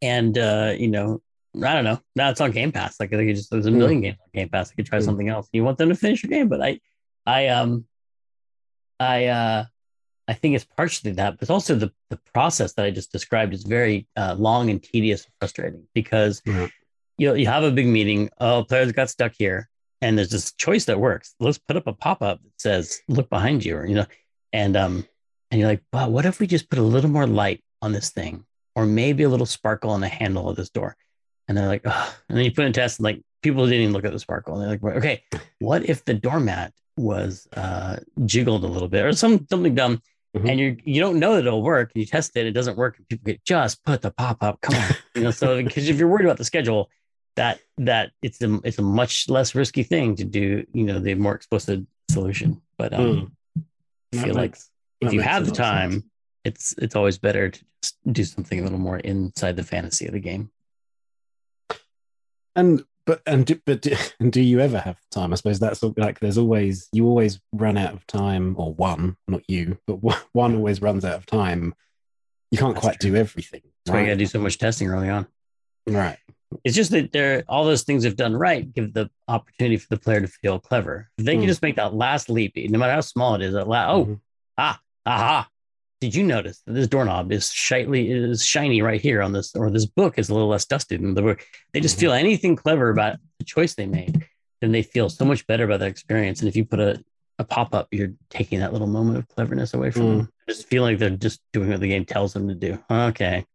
[0.01, 1.21] and uh, you know
[1.55, 1.99] I don't know.
[2.15, 2.99] Now it's on Game Pass.
[2.99, 4.03] Like they just there's a million mm.
[4.03, 4.71] games on Game Pass.
[4.71, 5.03] I could try mm.
[5.03, 5.47] something else.
[5.51, 6.79] You want them to finish your game, but I
[7.25, 7.85] I um
[8.99, 9.65] I uh
[10.27, 13.53] I think it's partially that, but it's also the the process that I just described
[13.53, 16.67] is very uh, long and tedious and frustrating because yeah
[17.19, 18.29] you know you have a big meeting.
[18.39, 19.69] Oh, players got stuck here,
[20.01, 21.35] and there's this choice that works.
[21.39, 24.05] Let's put up a pop up that says "Look behind you," or you know,
[24.53, 25.05] and um,
[25.51, 28.09] and you're like, wow, what if we just put a little more light on this
[28.09, 28.45] thing,
[28.79, 30.95] or maybe a little sparkle on the handle of this door?
[31.47, 32.15] And they're like, oh.
[32.29, 34.53] and then you put in test, and like people didn't even look at the sparkle,
[34.55, 35.23] and they're like, okay,
[35.59, 40.01] what if the doormat was uh, jiggled a little bit, or some something dumb?
[40.37, 40.47] Mm-hmm.
[40.47, 41.91] and you you don't know that it'll work.
[41.95, 44.61] You test it, it doesn't work, and people get just put the pop up.
[44.61, 45.31] Come on, you know.
[45.31, 46.91] So because if you're worried about the schedule,
[47.39, 51.13] that that it's a it's a much less risky thing to do you know the
[51.15, 51.79] more explicit
[52.11, 53.63] solution but um mm.
[54.13, 54.57] i feel like
[54.99, 56.03] if you have the time sense.
[56.43, 60.13] It's it's always better to just do something a little more inside the fantasy of
[60.13, 60.49] the game
[62.55, 65.83] and but and do, but do, and do you ever have time i suppose that's
[65.97, 69.95] like there's always you always run out of time or one not you but
[70.33, 71.73] one always runs out of time
[72.51, 73.11] you can't that's quite true.
[73.11, 73.95] do everything that's right?
[73.95, 75.27] why you gotta do so much testing early on
[75.87, 76.17] right
[76.63, 79.99] it's just that they're all those things they've done right give the opportunity for the
[79.99, 81.09] player to feel clever.
[81.17, 81.41] If they mm.
[81.41, 84.05] can just make that last leap, no matter how small it is, that la- oh,
[84.05, 84.13] mm-hmm.
[84.57, 85.47] ah, aha.
[86.01, 89.69] Did you notice that this doorknob is shiny is shiny right here on this, or
[89.69, 91.45] this book is a little less dusted than the book?
[91.73, 92.01] They just mm-hmm.
[92.01, 94.25] feel anything clever about the choice they made,
[94.61, 96.39] then they feel so much better about that experience.
[96.39, 97.03] And if you put a,
[97.37, 100.17] a pop up, you're taking that little moment of cleverness away from mm.
[100.17, 100.33] them.
[100.47, 102.79] Just feeling like they're just doing what the game tells them to do.
[102.89, 103.45] Okay.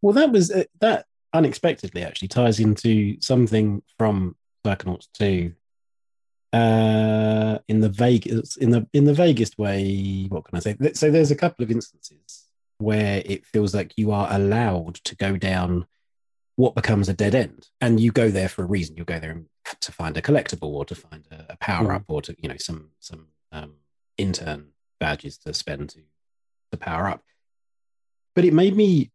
[0.00, 5.52] Well, that was uh, that unexpectedly actually ties into something from Psychonauts 2
[6.52, 10.26] uh, in the vague in the in the vaguest way.
[10.28, 10.76] What can I say?
[10.94, 12.44] So there's a couple of instances
[12.78, 15.86] where it feels like you are allowed to go down
[16.56, 18.96] what becomes a dead end, and you go there for a reason.
[18.96, 19.42] You go there
[19.80, 21.96] to find a collectible or to find a, a power mm.
[21.96, 23.74] up or to you know some some um,
[24.18, 24.68] intern
[25.00, 26.00] badges to spend to
[26.70, 27.22] to power up.
[28.34, 29.10] But it made me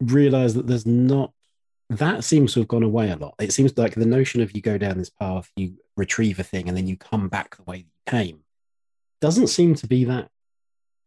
[0.00, 1.32] realize that there's not
[1.90, 3.34] that seems to have gone away a lot.
[3.38, 6.68] It seems like the notion of you go down this path, you retrieve a thing,
[6.68, 8.40] and then you come back the way you came
[9.20, 10.28] doesn't seem to be that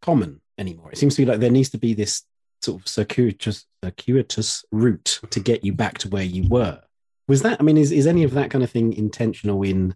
[0.02, 0.90] common anymore.
[0.90, 2.22] It seems to be like there needs to be this
[2.62, 6.80] sort of circuitous, circuitous route to get you back to where you were.
[7.28, 7.60] Was that?
[7.60, 9.94] I mean, is, is any of that kind of thing intentional in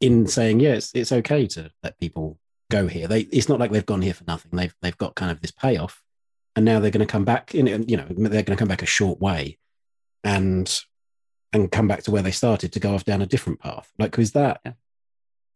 [0.00, 2.38] in saying yes, it's, it's okay to let people
[2.70, 3.08] go here?
[3.08, 4.50] They, it's not like they've gone here for nothing.
[4.52, 6.02] They've they've got kind of this payoff
[6.58, 8.82] and now they're going to come back in you know they're going to come back
[8.82, 9.56] a short way
[10.24, 10.80] and
[11.52, 13.90] and come back to where they started to go off down a different path.
[13.98, 14.72] Like is that yeah.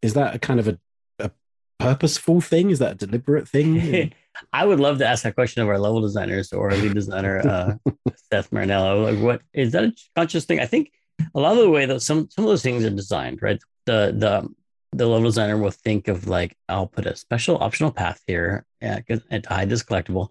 [0.01, 0.79] is that a kind of a,
[1.19, 1.31] a
[1.79, 2.69] purposeful thing?
[2.69, 4.13] Is that a deliberate thing?
[4.53, 7.75] I would love to ask that question of our level designers or lead designer uh,
[8.31, 9.13] seth marinello.
[9.13, 10.59] Like what is that a conscious thing?
[10.59, 10.91] I think
[11.35, 13.61] a lot of the way that some some of those things are designed right?
[13.85, 14.49] The the
[14.95, 19.03] the level designer will think of like i'll put a special optional path here and
[19.07, 20.27] to hide this collectible.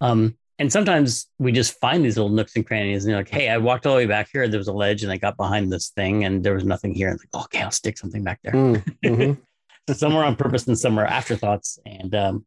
[0.00, 3.48] Um, and sometimes we just find these little nooks and crannies, and you're like, "Hey,
[3.48, 4.46] I walked all the way back here.
[4.46, 7.08] There was a ledge, and I got behind this thing, and there was nothing here."
[7.08, 9.40] And like, oh, "Okay, I'll stick something back there." Mm, mm-hmm.
[9.88, 11.80] so some are on purpose, and some are afterthoughts.
[11.84, 12.46] And um,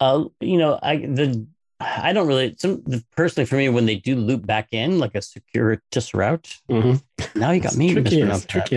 [0.00, 1.46] uh, you know, I the
[1.80, 2.82] I don't really some
[3.14, 6.56] personally for me when they do loop back in like a circuitous route.
[6.70, 7.38] Mm-hmm.
[7.38, 7.92] Now you got me.
[7.92, 8.76] Tricky, it's tricky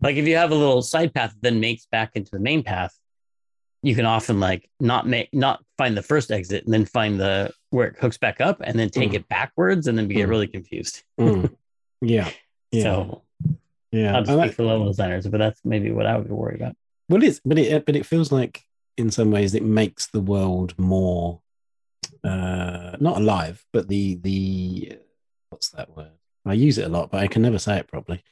[0.00, 2.62] like if you have a little side path that then makes back into the main
[2.62, 2.96] path,
[3.82, 7.52] you can often like not make not find the first exit and then find the
[7.70, 9.14] where it hooks back up and then take mm.
[9.14, 10.30] it backwards and then we get mm.
[10.30, 11.02] really confused.
[11.18, 11.52] mm.
[12.00, 12.30] Yeah.
[12.70, 12.82] Yeah.
[12.82, 13.22] So
[13.90, 16.74] yeah, I'll speak for level designers, but that's maybe what I would be worried about.
[17.10, 18.62] Well, it's but it but it feels like
[18.96, 21.42] in some ways it makes the world more
[22.24, 24.98] uh not alive, but the the
[25.50, 26.12] what's that word?
[26.46, 28.24] I use it a lot, but I can never say it properly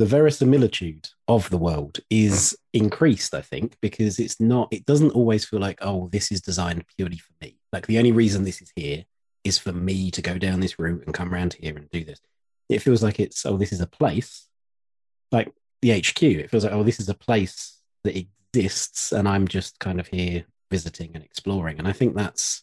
[0.00, 5.44] the verisimilitude of the world is increased, I think, because it's not, it doesn't always
[5.44, 7.58] feel like, oh, this is designed purely for me.
[7.70, 9.04] Like the only reason this is here
[9.44, 12.18] is for me to go down this route and come around here and do this.
[12.70, 14.48] It feels like it's, oh, this is a place,
[15.32, 16.22] like the HQ.
[16.22, 20.06] It feels like, oh, this is a place that exists and I'm just kind of
[20.06, 21.78] here visiting and exploring.
[21.78, 22.62] And I think that's,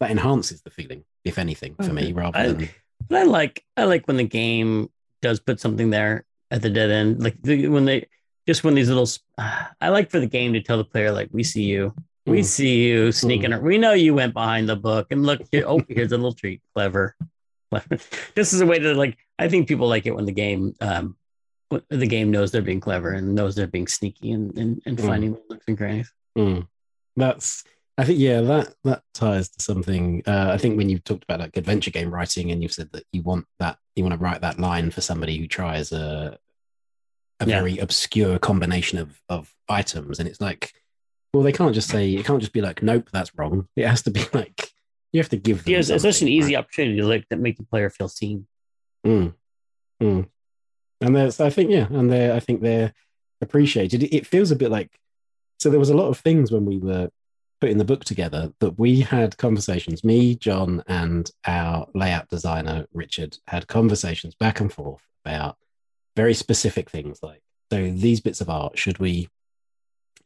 [0.00, 2.70] that enhances the feeling, if anything, for me, rather I- than
[3.10, 4.88] But I like I like when the game
[5.20, 6.24] does put something there
[6.54, 8.06] at the dead end, like the, when they
[8.46, 9.06] just when these little.
[9.10, 9.26] sp-
[9.80, 11.92] I like for the game to tell the player like, "We see you,
[12.26, 12.44] we Mm.
[12.44, 13.52] see you sneaking.
[13.52, 15.64] ar- We know you went behind the book, and look here.
[15.66, 16.60] Oh, here's a little treat.
[16.74, 17.16] Clever,
[17.70, 17.98] clever.
[18.34, 19.18] This is a way to like.
[19.38, 21.16] I think people like it when the game, um,
[21.90, 25.06] the game knows they're being clever and knows they're being sneaky and and, and Mm.
[25.06, 26.12] finding little nooks and crannies.
[26.38, 26.68] Mm.
[27.16, 27.64] That's
[27.96, 30.22] I think yeah that that ties to something.
[30.26, 33.04] Uh, I think when you've talked about like adventure game writing and you've said that
[33.12, 36.38] you want that you want to write that line for somebody who tries a
[37.40, 37.58] a Yeah.
[37.60, 40.72] very obscure combination of of items and it's like
[41.32, 44.02] well they can't just say it can't just be like nope that's wrong it has
[44.02, 44.70] to be like
[45.12, 46.60] you have to give them Yeah, it's, it's such an something, easy right?
[46.64, 48.46] opportunity to like that make the player feel seen.
[49.06, 49.34] Mm.
[50.02, 50.28] Mm.
[51.00, 52.92] And there's, I think, yeah, and they, I think they're
[53.40, 54.02] appreciated.
[54.02, 54.90] It, it feels a bit like,
[55.60, 57.10] so there was a lot of things when we were
[57.60, 60.02] putting the book together that we had conversations.
[60.02, 65.56] Me, John, and our layout designer Richard had conversations back and forth about
[66.16, 67.42] very specific things like,
[67.72, 69.28] so these bits of art, should we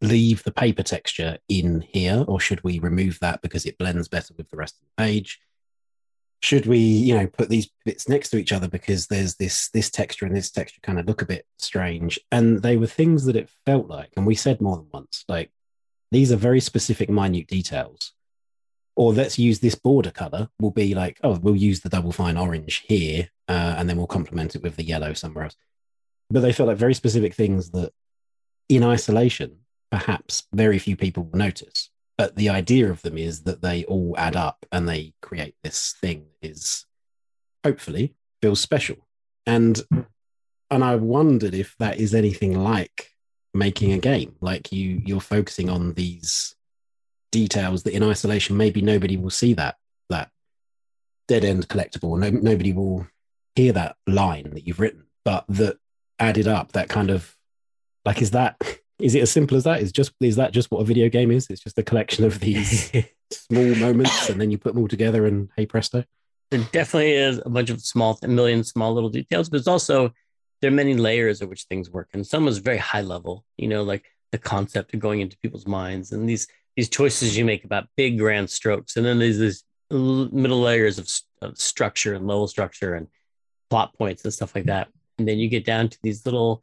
[0.01, 4.35] leave the paper texture in here, or should we remove that because it blends better
[4.37, 5.41] with the rest of the page?
[6.41, 9.91] should we you know put these bits next to each other because there's this this
[9.91, 12.19] texture and this texture kind of look a bit strange?
[12.31, 15.51] And they were things that it felt like and we said more than once like
[16.11, 18.13] these are very specific minute details.
[18.97, 20.49] Or let's use this border color.
[20.61, 24.07] Will be like oh we'll use the double fine orange here uh, and then we'll
[24.07, 25.57] complement it with the yellow somewhere else
[26.31, 27.93] but they felt like very specific things that
[28.69, 29.59] in isolation
[29.91, 31.91] perhaps very few people will notice.
[32.17, 35.95] But the idea of them is that they all add up and they create this
[36.01, 36.85] thing that is
[37.65, 38.97] hopefully feels special.
[39.47, 39.81] And
[40.71, 43.15] and i wondered if that is anything like
[43.55, 46.55] making a game like you you're focusing on these
[47.33, 49.77] details that in isolation maybe nobody will see that
[50.11, 50.31] that
[51.27, 52.19] dead end collectible.
[52.19, 53.07] No, nobody will
[53.55, 55.79] hear that line that you've written but that
[56.19, 57.37] added up that kind of
[58.05, 58.57] like is that
[58.99, 59.81] is it as simple as that?
[59.81, 61.47] Is just is that just what a video game is?
[61.51, 62.93] It's just a collection of these
[63.31, 66.05] small moments and then you put them all together and hey presto.
[66.51, 70.13] There definitely is a bunch of small, a million small little details, but it's also
[70.61, 73.45] there are many layers at which things work, and some is very high level.
[73.57, 76.47] You know, like the concept of going into people's minds, and these
[76.77, 81.09] these choices you make about big grand strokes, and then there's these middle layers of,
[81.43, 83.09] of structure and level structure and
[83.71, 84.89] plot points and stuff like that,
[85.19, 86.63] and then you get down to these little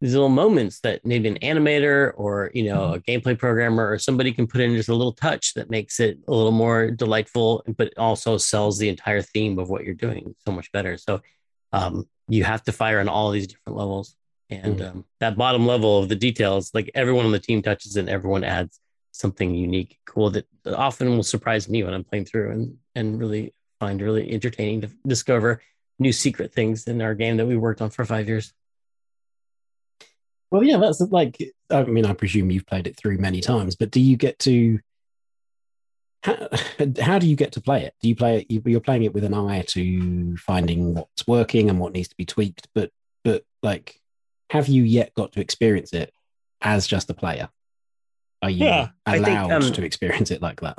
[0.00, 4.32] these little moments that maybe an animator or you know a gameplay programmer or somebody
[4.32, 7.96] can put in just a little touch that makes it a little more delightful but
[7.96, 10.96] also sells the entire theme of what you're doing so much better.
[10.98, 11.22] So
[11.72, 14.16] um, you have to fire on all these different levels.
[14.50, 14.90] And Mm.
[14.90, 18.44] um, that bottom level of the details like everyone on the team touches and everyone
[18.44, 18.78] adds
[19.12, 23.54] something unique cool that often will surprise me when i'm playing through and and really
[23.80, 25.60] find really entertaining to discover
[25.98, 28.52] new secret things in our game that we worked on for five years
[30.50, 31.36] Well, yeah, that's like,
[31.70, 34.78] I mean, I presume you've played it through many times, but do you get to,
[36.22, 36.48] how,
[37.00, 37.94] how do you get to play it?
[38.02, 41.70] Do you play it, you- you're playing it with an eye to finding what's working
[41.70, 42.90] and what needs to be tweaked, but,
[43.24, 44.00] but like,
[44.50, 46.12] have you yet got to experience it
[46.60, 47.48] as just a player?
[48.42, 50.78] Are you Yeah, I think, allowed um, to experience it like that?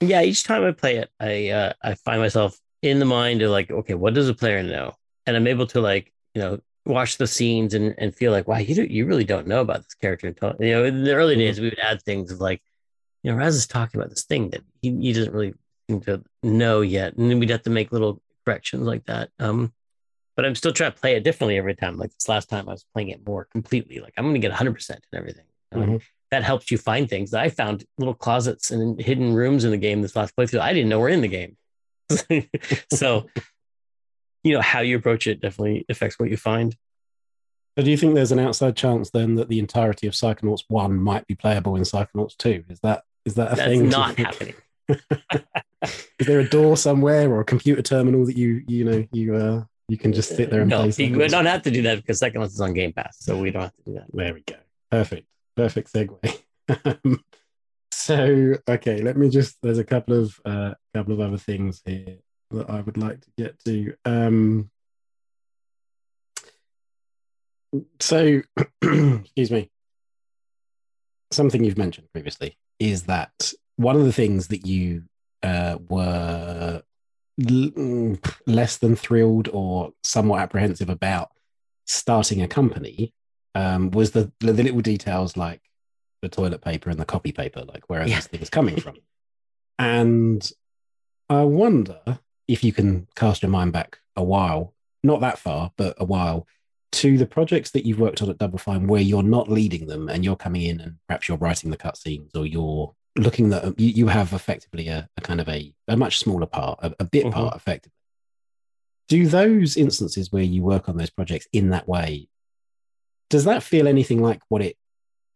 [0.00, 3.50] yeah each time i play it i uh, i find myself in the mind of
[3.50, 4.92] like okay what does a player know
[5.26, 8.58] and i'm able to like you know watch the scenes and, and feel like wow
[8.58, 11.34] you do, you really don't know about this character until you know in the early
[11.34, 11.38] Mhm.
[11.38, 12.62] days we would add things of like
[13.22, 15.54] you know raz is talking about this thing that he, he doesn't really
[15.88, 19.72] seem to know yet and then we'd have to make little corrections like that um
[20.36, 22.72] but i'm still trying to play it differently every time like this last time i
[22.72, 26.02] was playing it more completely like i'm going to get 100% and everything Um, Mhm.
[26.30, 27.32] that helps you find things.
[27.34, 30.58] I found little closets and hidden rooms in the game this last playthrough.
[30.60, 31.56] I didn't know were in the game.
[32.92, 33.26] so,
[34.42, 36.76] you know, how you approach it definitely affects what you find.
[37.78, 40.96] So do you think there's an outside chance then that the entirety of Psychonauts 1
[40.96, 42.64] might be playable in Psychonauts 2?
[42.70, 43.88] Is that, is that a That's thing?
[43.88, 44.54] not happening.
[46.18, 49.64] is there a door somewhere or a computer terminal that you you know you uh
[49.88, 51.18] you can just sit there and no, play something?
[51.28, 53.62] don't have to do that because Second Life is on Game Pass, so we don't
[53.62, 54.04] have to do that.
[54.12, 54.54] there we go
[54.92, 55.26] perfect
[55.56, 56.42] perfect segue
[56.84, 57.20] Um,
[58.06, 62.18] so okay let me just there's a couple of uh couple of other things here
[62.50, 63.94] that i would like to get to.
[64.04, 64.70] Um
[68.00, 68.42] so
[68.82, 69.70] excuse me.
[71.32, 75.04] Something you've mentioned previously is that one of the things that you
[75.42, 76.82] uh, were
[77.40, 81.30] l- mm, less than thrilled or somewhat apprehensive about
[81.84, 83.12] starting a company
[83.54, 85.60] um, was the, the little details like
[86.28, 88.16] the toilet paper and the copy paper, like where Yeah.
[88.16, 88.96] these things coming from?
[89.78, 90.50] And
[91.28, 92.00] I wonder
[92.48, 94.72] if you can cast your mind back a while,
[95.02, 96.46] not that far, but a while,
[96.92, 100.08] to the projects that you've worked on at Double Fine where you're not leading them
[100.08, 103.88] and you're coming in and perhaps you're writing the cutscenes or you're looking that you,
[103.88, 107.26] you have effectively a, a, kind of a, a much smaller part, a, a bit
[107.26, 107.32] Mhm.
[107.32, 107.92] part effectively.
[109.08, 112.28] Do those instances where you work on those projects in that way,
[113.28, 114.78] does that feel anything like what it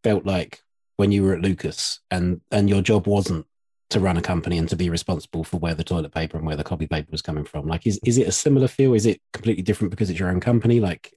[0.03, 0.63] felt like
[1.01, 3.47] when you were at Lucas and and your job wasn't
[3.89, 6.57] to run a company and to be responsible for where the toilet paper and where
[6.57, 7.67] the copy paper was coming from?
[7.67, 8.93] Like, is is it a similar feel?
[8.95, 10.79] Is it completely different because it's your own company?
[10.79, 11.15] Like,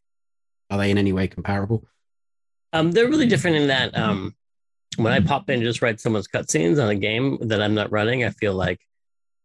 [0.69, 1.85] are they in any way comparable?
[2.71, 4.35] Um, they're really different in that um,
[4.95, 7.91] when I pop in and just write someone's cutscenes on a game that I'm not
[7.91, 8.79] running, I feel like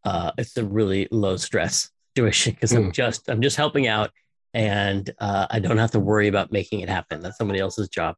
[0.05, 2.95] uh, it's a really low stress situation because I'm Mm.
[3.03, 4.11] just I'm just helping out,
[4.55, 7.21] and uh, I don't have to worry about making it happen.
[7.21, 8.15] That's somebody else's job,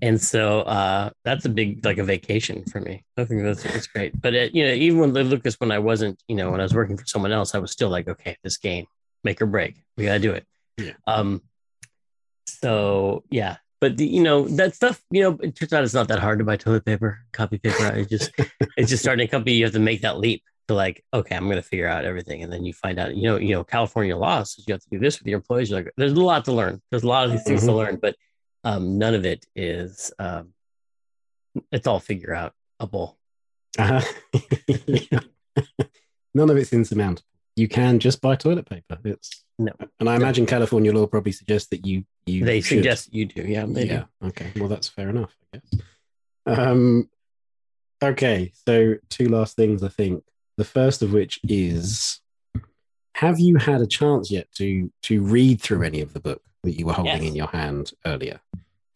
[0.00, 3.04] and so uh, that's a big like a vacation for me.
[3.16, 4.18] I think that's it's great.
[4.20, 6.74] But it, you know, even when Lucas, when I wasn't, you know, when I was
[6.74, 8.86] working for someone else, I was still like, okay, this game,
[9.22, 10.46] make or break, we gotta do it.
[10.78, 10.92] Yeah.
[11.06, 11.42] Um.
[12.46, 15.02] So yeah, but the, you know that stuff.
[15.10, 17.84] You know, it turns out it's not that hard to buy toilet paper, copy paper.
[17.84, 18.30] I just
[18.76, 19.54] it's just starting a company.
[19.56, 22.42] You have to make that leap to like, okay, I'm going to figure out everything,
[22.42, 23.14] and then you find out.
[23.16, 25.70] You know, you know, California law says you have to do this with your employees.
[25.70, 26.80] You're like, there's a lot to learn.
[26.90, 27.76] There's a lot of these things to Mhm.
[27.76, 28.16] learn, but
[28.64, 30.12] um, none of it is.
[30.18, 30.52] Um,
[31.70, 33.18] it's all figure out a bowl.
[33.78, 34.00] Uh-huh.
[36.34, 37.26] None of it's insurmountable.
[37.56, 38.98] You can just buy toilet paper.
[39.04, 39.72] It's No.
[40.00, 42.78] and I imagine California law probably suggests that you you They should.
[42.78, 43.42] suggest you do.
[43.42, 44.04] Yeah, yeah.
[44.20, 44.28] do.
[44.28, 44.50] Okay.
[44.56, 45.80] Well, that's fair enough, I guess.
[46.58, 47.10] Um.
[48.02, 48.52] Okay.
[48.66, 49.82] So two last things.
[49.82, 50.24] I think
[50.56, 52.20] the first of which is,
[53.16, 56.78] have you had a chance yet to to read through any of the book that
[56.78, 57.28] you were holding Yes.
[57.30, 58.40] in your hand earlier?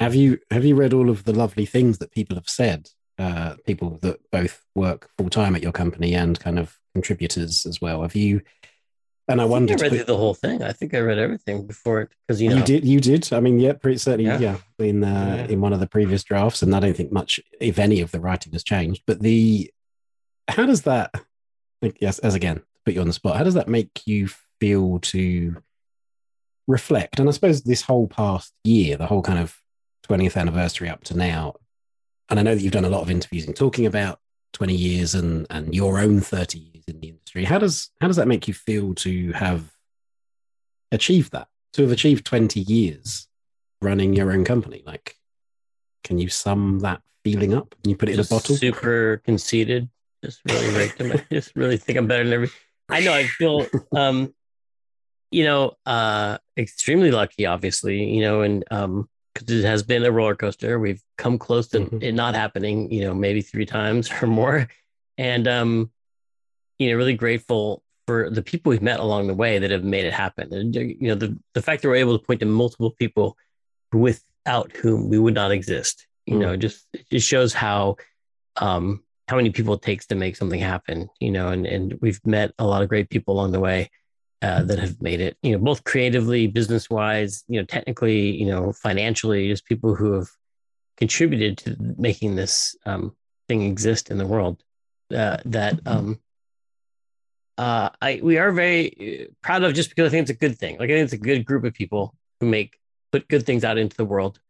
[0.01, 2.91] Have you have you read all of the lovely things that people have said?
[3.19, 7.81] Uh, people that both work full time at your company and kind of contributors as
[7.81, 8.03] well.
[8.03, 8.43] Have you?
[9.29, 9.83] And I, I, wondered.
[9.83, 10.63] I read the whole thing.
[10.63, 12.85] I think I read everything before it because you know you, did.
[12.85, 13.33] You did.
[13.33, 14.27] I mean, yeah, pretty certainly.
[14.27, 14.57] Yeah, Yeah.
[14.79, 15.53] in uh, Yeah.
[15.53, 18.21] in one of the previous drafts, and I don't think much, if any, of the
[18.21, 19.03] writing has changed.
[19.07, 19.71] But the
[20.49, 21.11] how does that?
[22.01, 23.37] Yes, as again, put you on the spot.
[23.37, 24.29] How does that make you
[24.61, 25.57] feel to
[26.67, 27.19] reflect?
[27.19, 29.57] And I suppose this whole past year, the whole kind of
[30.03, 31.55] twentieth anniversary up to now,
[32.29, 34.21] and I know that you've done a lot of interviews and talking about
[34.53, 38.17] 20 years and and your own 30 years in the industry how does how does
[38.17, 39.71] that make you feel to have
[40.93, 43.29] achieved that to have achieved 20 years
[43.83, 45.17] running your own company like
[46.05, 49.91] can you sum that feeling up can you put it in a bottle super conceited.
[50.25, 51.21] Just really him.
[51.31, 52.51] just really think I'm better than every.
[52.89, 53.13] I know.
[53.13, 54.35] I feel, um,
[55.37, 57.45] you know, uh, extremely lucky.
[57.45, 60.79] Obviously, you know, and um, because it has been a roller coaster.
[60.79, 62.03] We've come close to Mhm.
[62.03, 62.91] it not happening.
[62.91, 64.67] You know, maybe three times or more,
[65.19, 65.91] and um,
[66.79, 70.07] you know, really grateful for the people we've met along the way that have made
[70.07, 70.55] it happen.
[70.55, 73.37] And you know, the the fact that we're able to point to multiple people
[73.93, 76.07] without whom we would not exist.
[76.25, 76.41] You Mm.
[76.41, 77.97] know, just it shows how
[78.57, 81.09] um how many people it takes to make something happen.
[81.21, 83.91] You know, and and we've met a lot of great people along the way.
[84.43, 88.45] Uh, that have made it, you know, both creatively, business wise, you know, technically, you
[88.45, 90.29] know, financially, just people who have
[90.99, 93.17] contributed to making this um,
[93.49, 94.63] thing exist in the world.
[95.15, 96.21] Uh, that um,
[97.59, 100.59] uh, I we are very uh, proud of just because I think it's a good
[100.59, 100.79] thing.
[100.79, 102.79] Like I think it's a good group of people who make
[103.13, 104.41] put good things out into the world,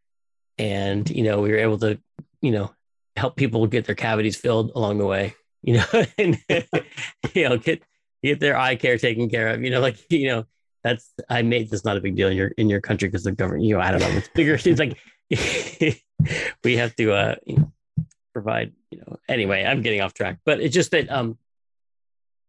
[0.58, 1.98] and you know we were able to
[2.40, 2.74] you know
[3.16, 5.34] help people get their cavities filled along the way.
[5.62, 5.86] You know,
[6.18, 6.38] and
[7.34, 7.82] you know get
[8.26, 9.62] get their eye care taken care of.
[9.62, 10.44] You know, like you know
[10.82, 13.32] that's I made this not a big deal in your in your country because the
[13.32, 13.64] government.
[13.64, 14.08] You know, I don't know.
[14.08, 14.58] It's bigger.
[14.64, 14.98] It's like
[16.64, 17.72] we have to uh you know
[18.32, 21.36] provide you know anyway i'm getting off track but it's just that um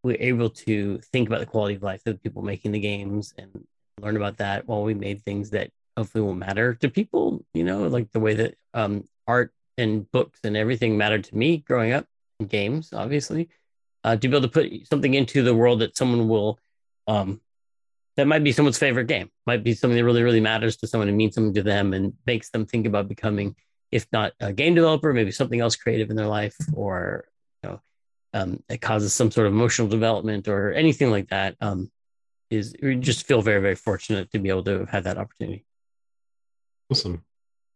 [0.04, 3.34] we're able to think about the quality of life of the people making the games
[3.38, 3.66] and
[4.00, 7.88] learn about that while we made things that hopefully will matter to people you know
[7.88, 12.06] like the way that um art and books and everything mattered to me growing up
[12.48, 13.50] games obviously
[14.08, 16.58] uh, to be able to put something into the world that someone will
[17.08, 17.42] um
[18.16, 21.10] that might be someone's favorite game might be something that really really matters to someone
[21.10, 23.54] and means something to them and makes them think about becoming
[23.92, 27.26] if not a game developer maybe something else creative in their life or
[27.62, 27.82] you know
[28.34, 31.92] um, it causes some sort of emotional development or anything like that um,
[32.50, 35.66] is we just feel very very fortunate to be able to have had that opportunity.
[36.90, 37.24] Awesome.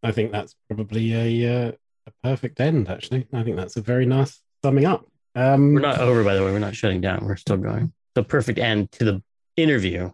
[0.01, 1.71] I think that's probably a uh,
[2.07, 3.27] a perfect end actually.
[3.33, 6.51] I think that's a very nice summing up um we're not over by the way
[6.51, 9.23] we're not shutting down we're still going the perfect end to the
[9.57, 10.11] interview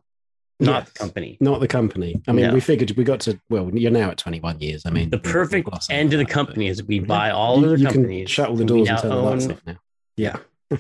[0.60, 0.90] not Yes.
[0.94, 2.54] the company not the company i mean No.
[2.54, 5.70] we figured we got to well you're now at 21 years i mean the perfect
[5.90, 8.56] end to the company is we buy all you, of the companies can shut all
[8.56, 9.78] the doors and turn the lights own- off now
[10.18, 10.38] yeah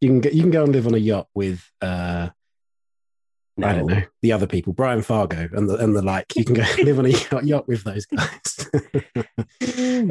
[0.00, 2.30] You can get you can go and live on a yacht with uh,
[3.56, 3.66] No.
[3.68, 6.34] I don't know the other people, Brian Fargo and the and the like.
[6.34, 8.70] You can go live on a yacht, yacht with those guys.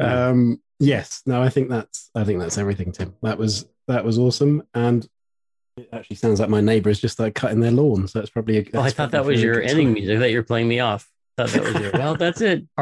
[0.00, 3.14] um, yes, no, I think that's I think that's everything, Tim.
[3.22, 5.06] That was that was awesome, and
[5.76, 8.06] it actually sounds like my neighbour is just like cutting their lawn.
[8.08, 8.58] So it's probably.
[8.58, 9.94] A, Oh, I thought that was your ending time.
[9.94, 11.08] music that you're playing me off.
[11.38, 11.92] Thought that was your.
[11.92, 12.64] well, that's it.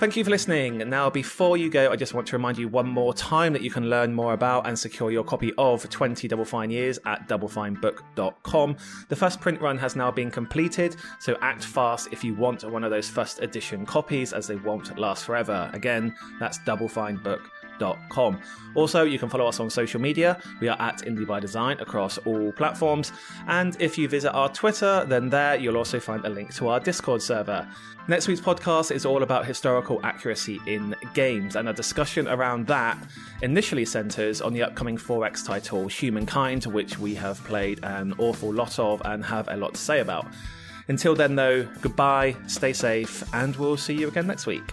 [0.00, 0.78] Thank you for listening.
[0.88, 3.70] Now, before you go, I just want to remind you one more time that you
[3.70, 8.76] can learn more about and secure your copy of 20 Double Fine Years at doublefinebook.com.
[9.10, 12.82] The first print run has now been completed, so act fast if you want one
[12.82, 15.70] of those first edition copies, as they won't last forever.
[15.74, 17.59] Again, that's doublefinebook.com.
[18.74, 20.40] Also, you can follow us on social media.
[20.60, 23.12] We are at Indie by Design across all platforms.
[23.48, 26.78] And if you visit our Twitter, then there you'll also find a link to our
[26.78, 27.66] Discord server.
[28.08, 32.98] Next week's podcast is all about historical accuracy in games, and a discussion around that
[33.42, 38.78] initially centres on the upcoming 4X title Humankind, which we have played an awful lot
[38.78, 40.26] of and have a lot to say about.
[40.88, 44.72] Until then, though, goodbye, stay safe, and we'll see you again next week.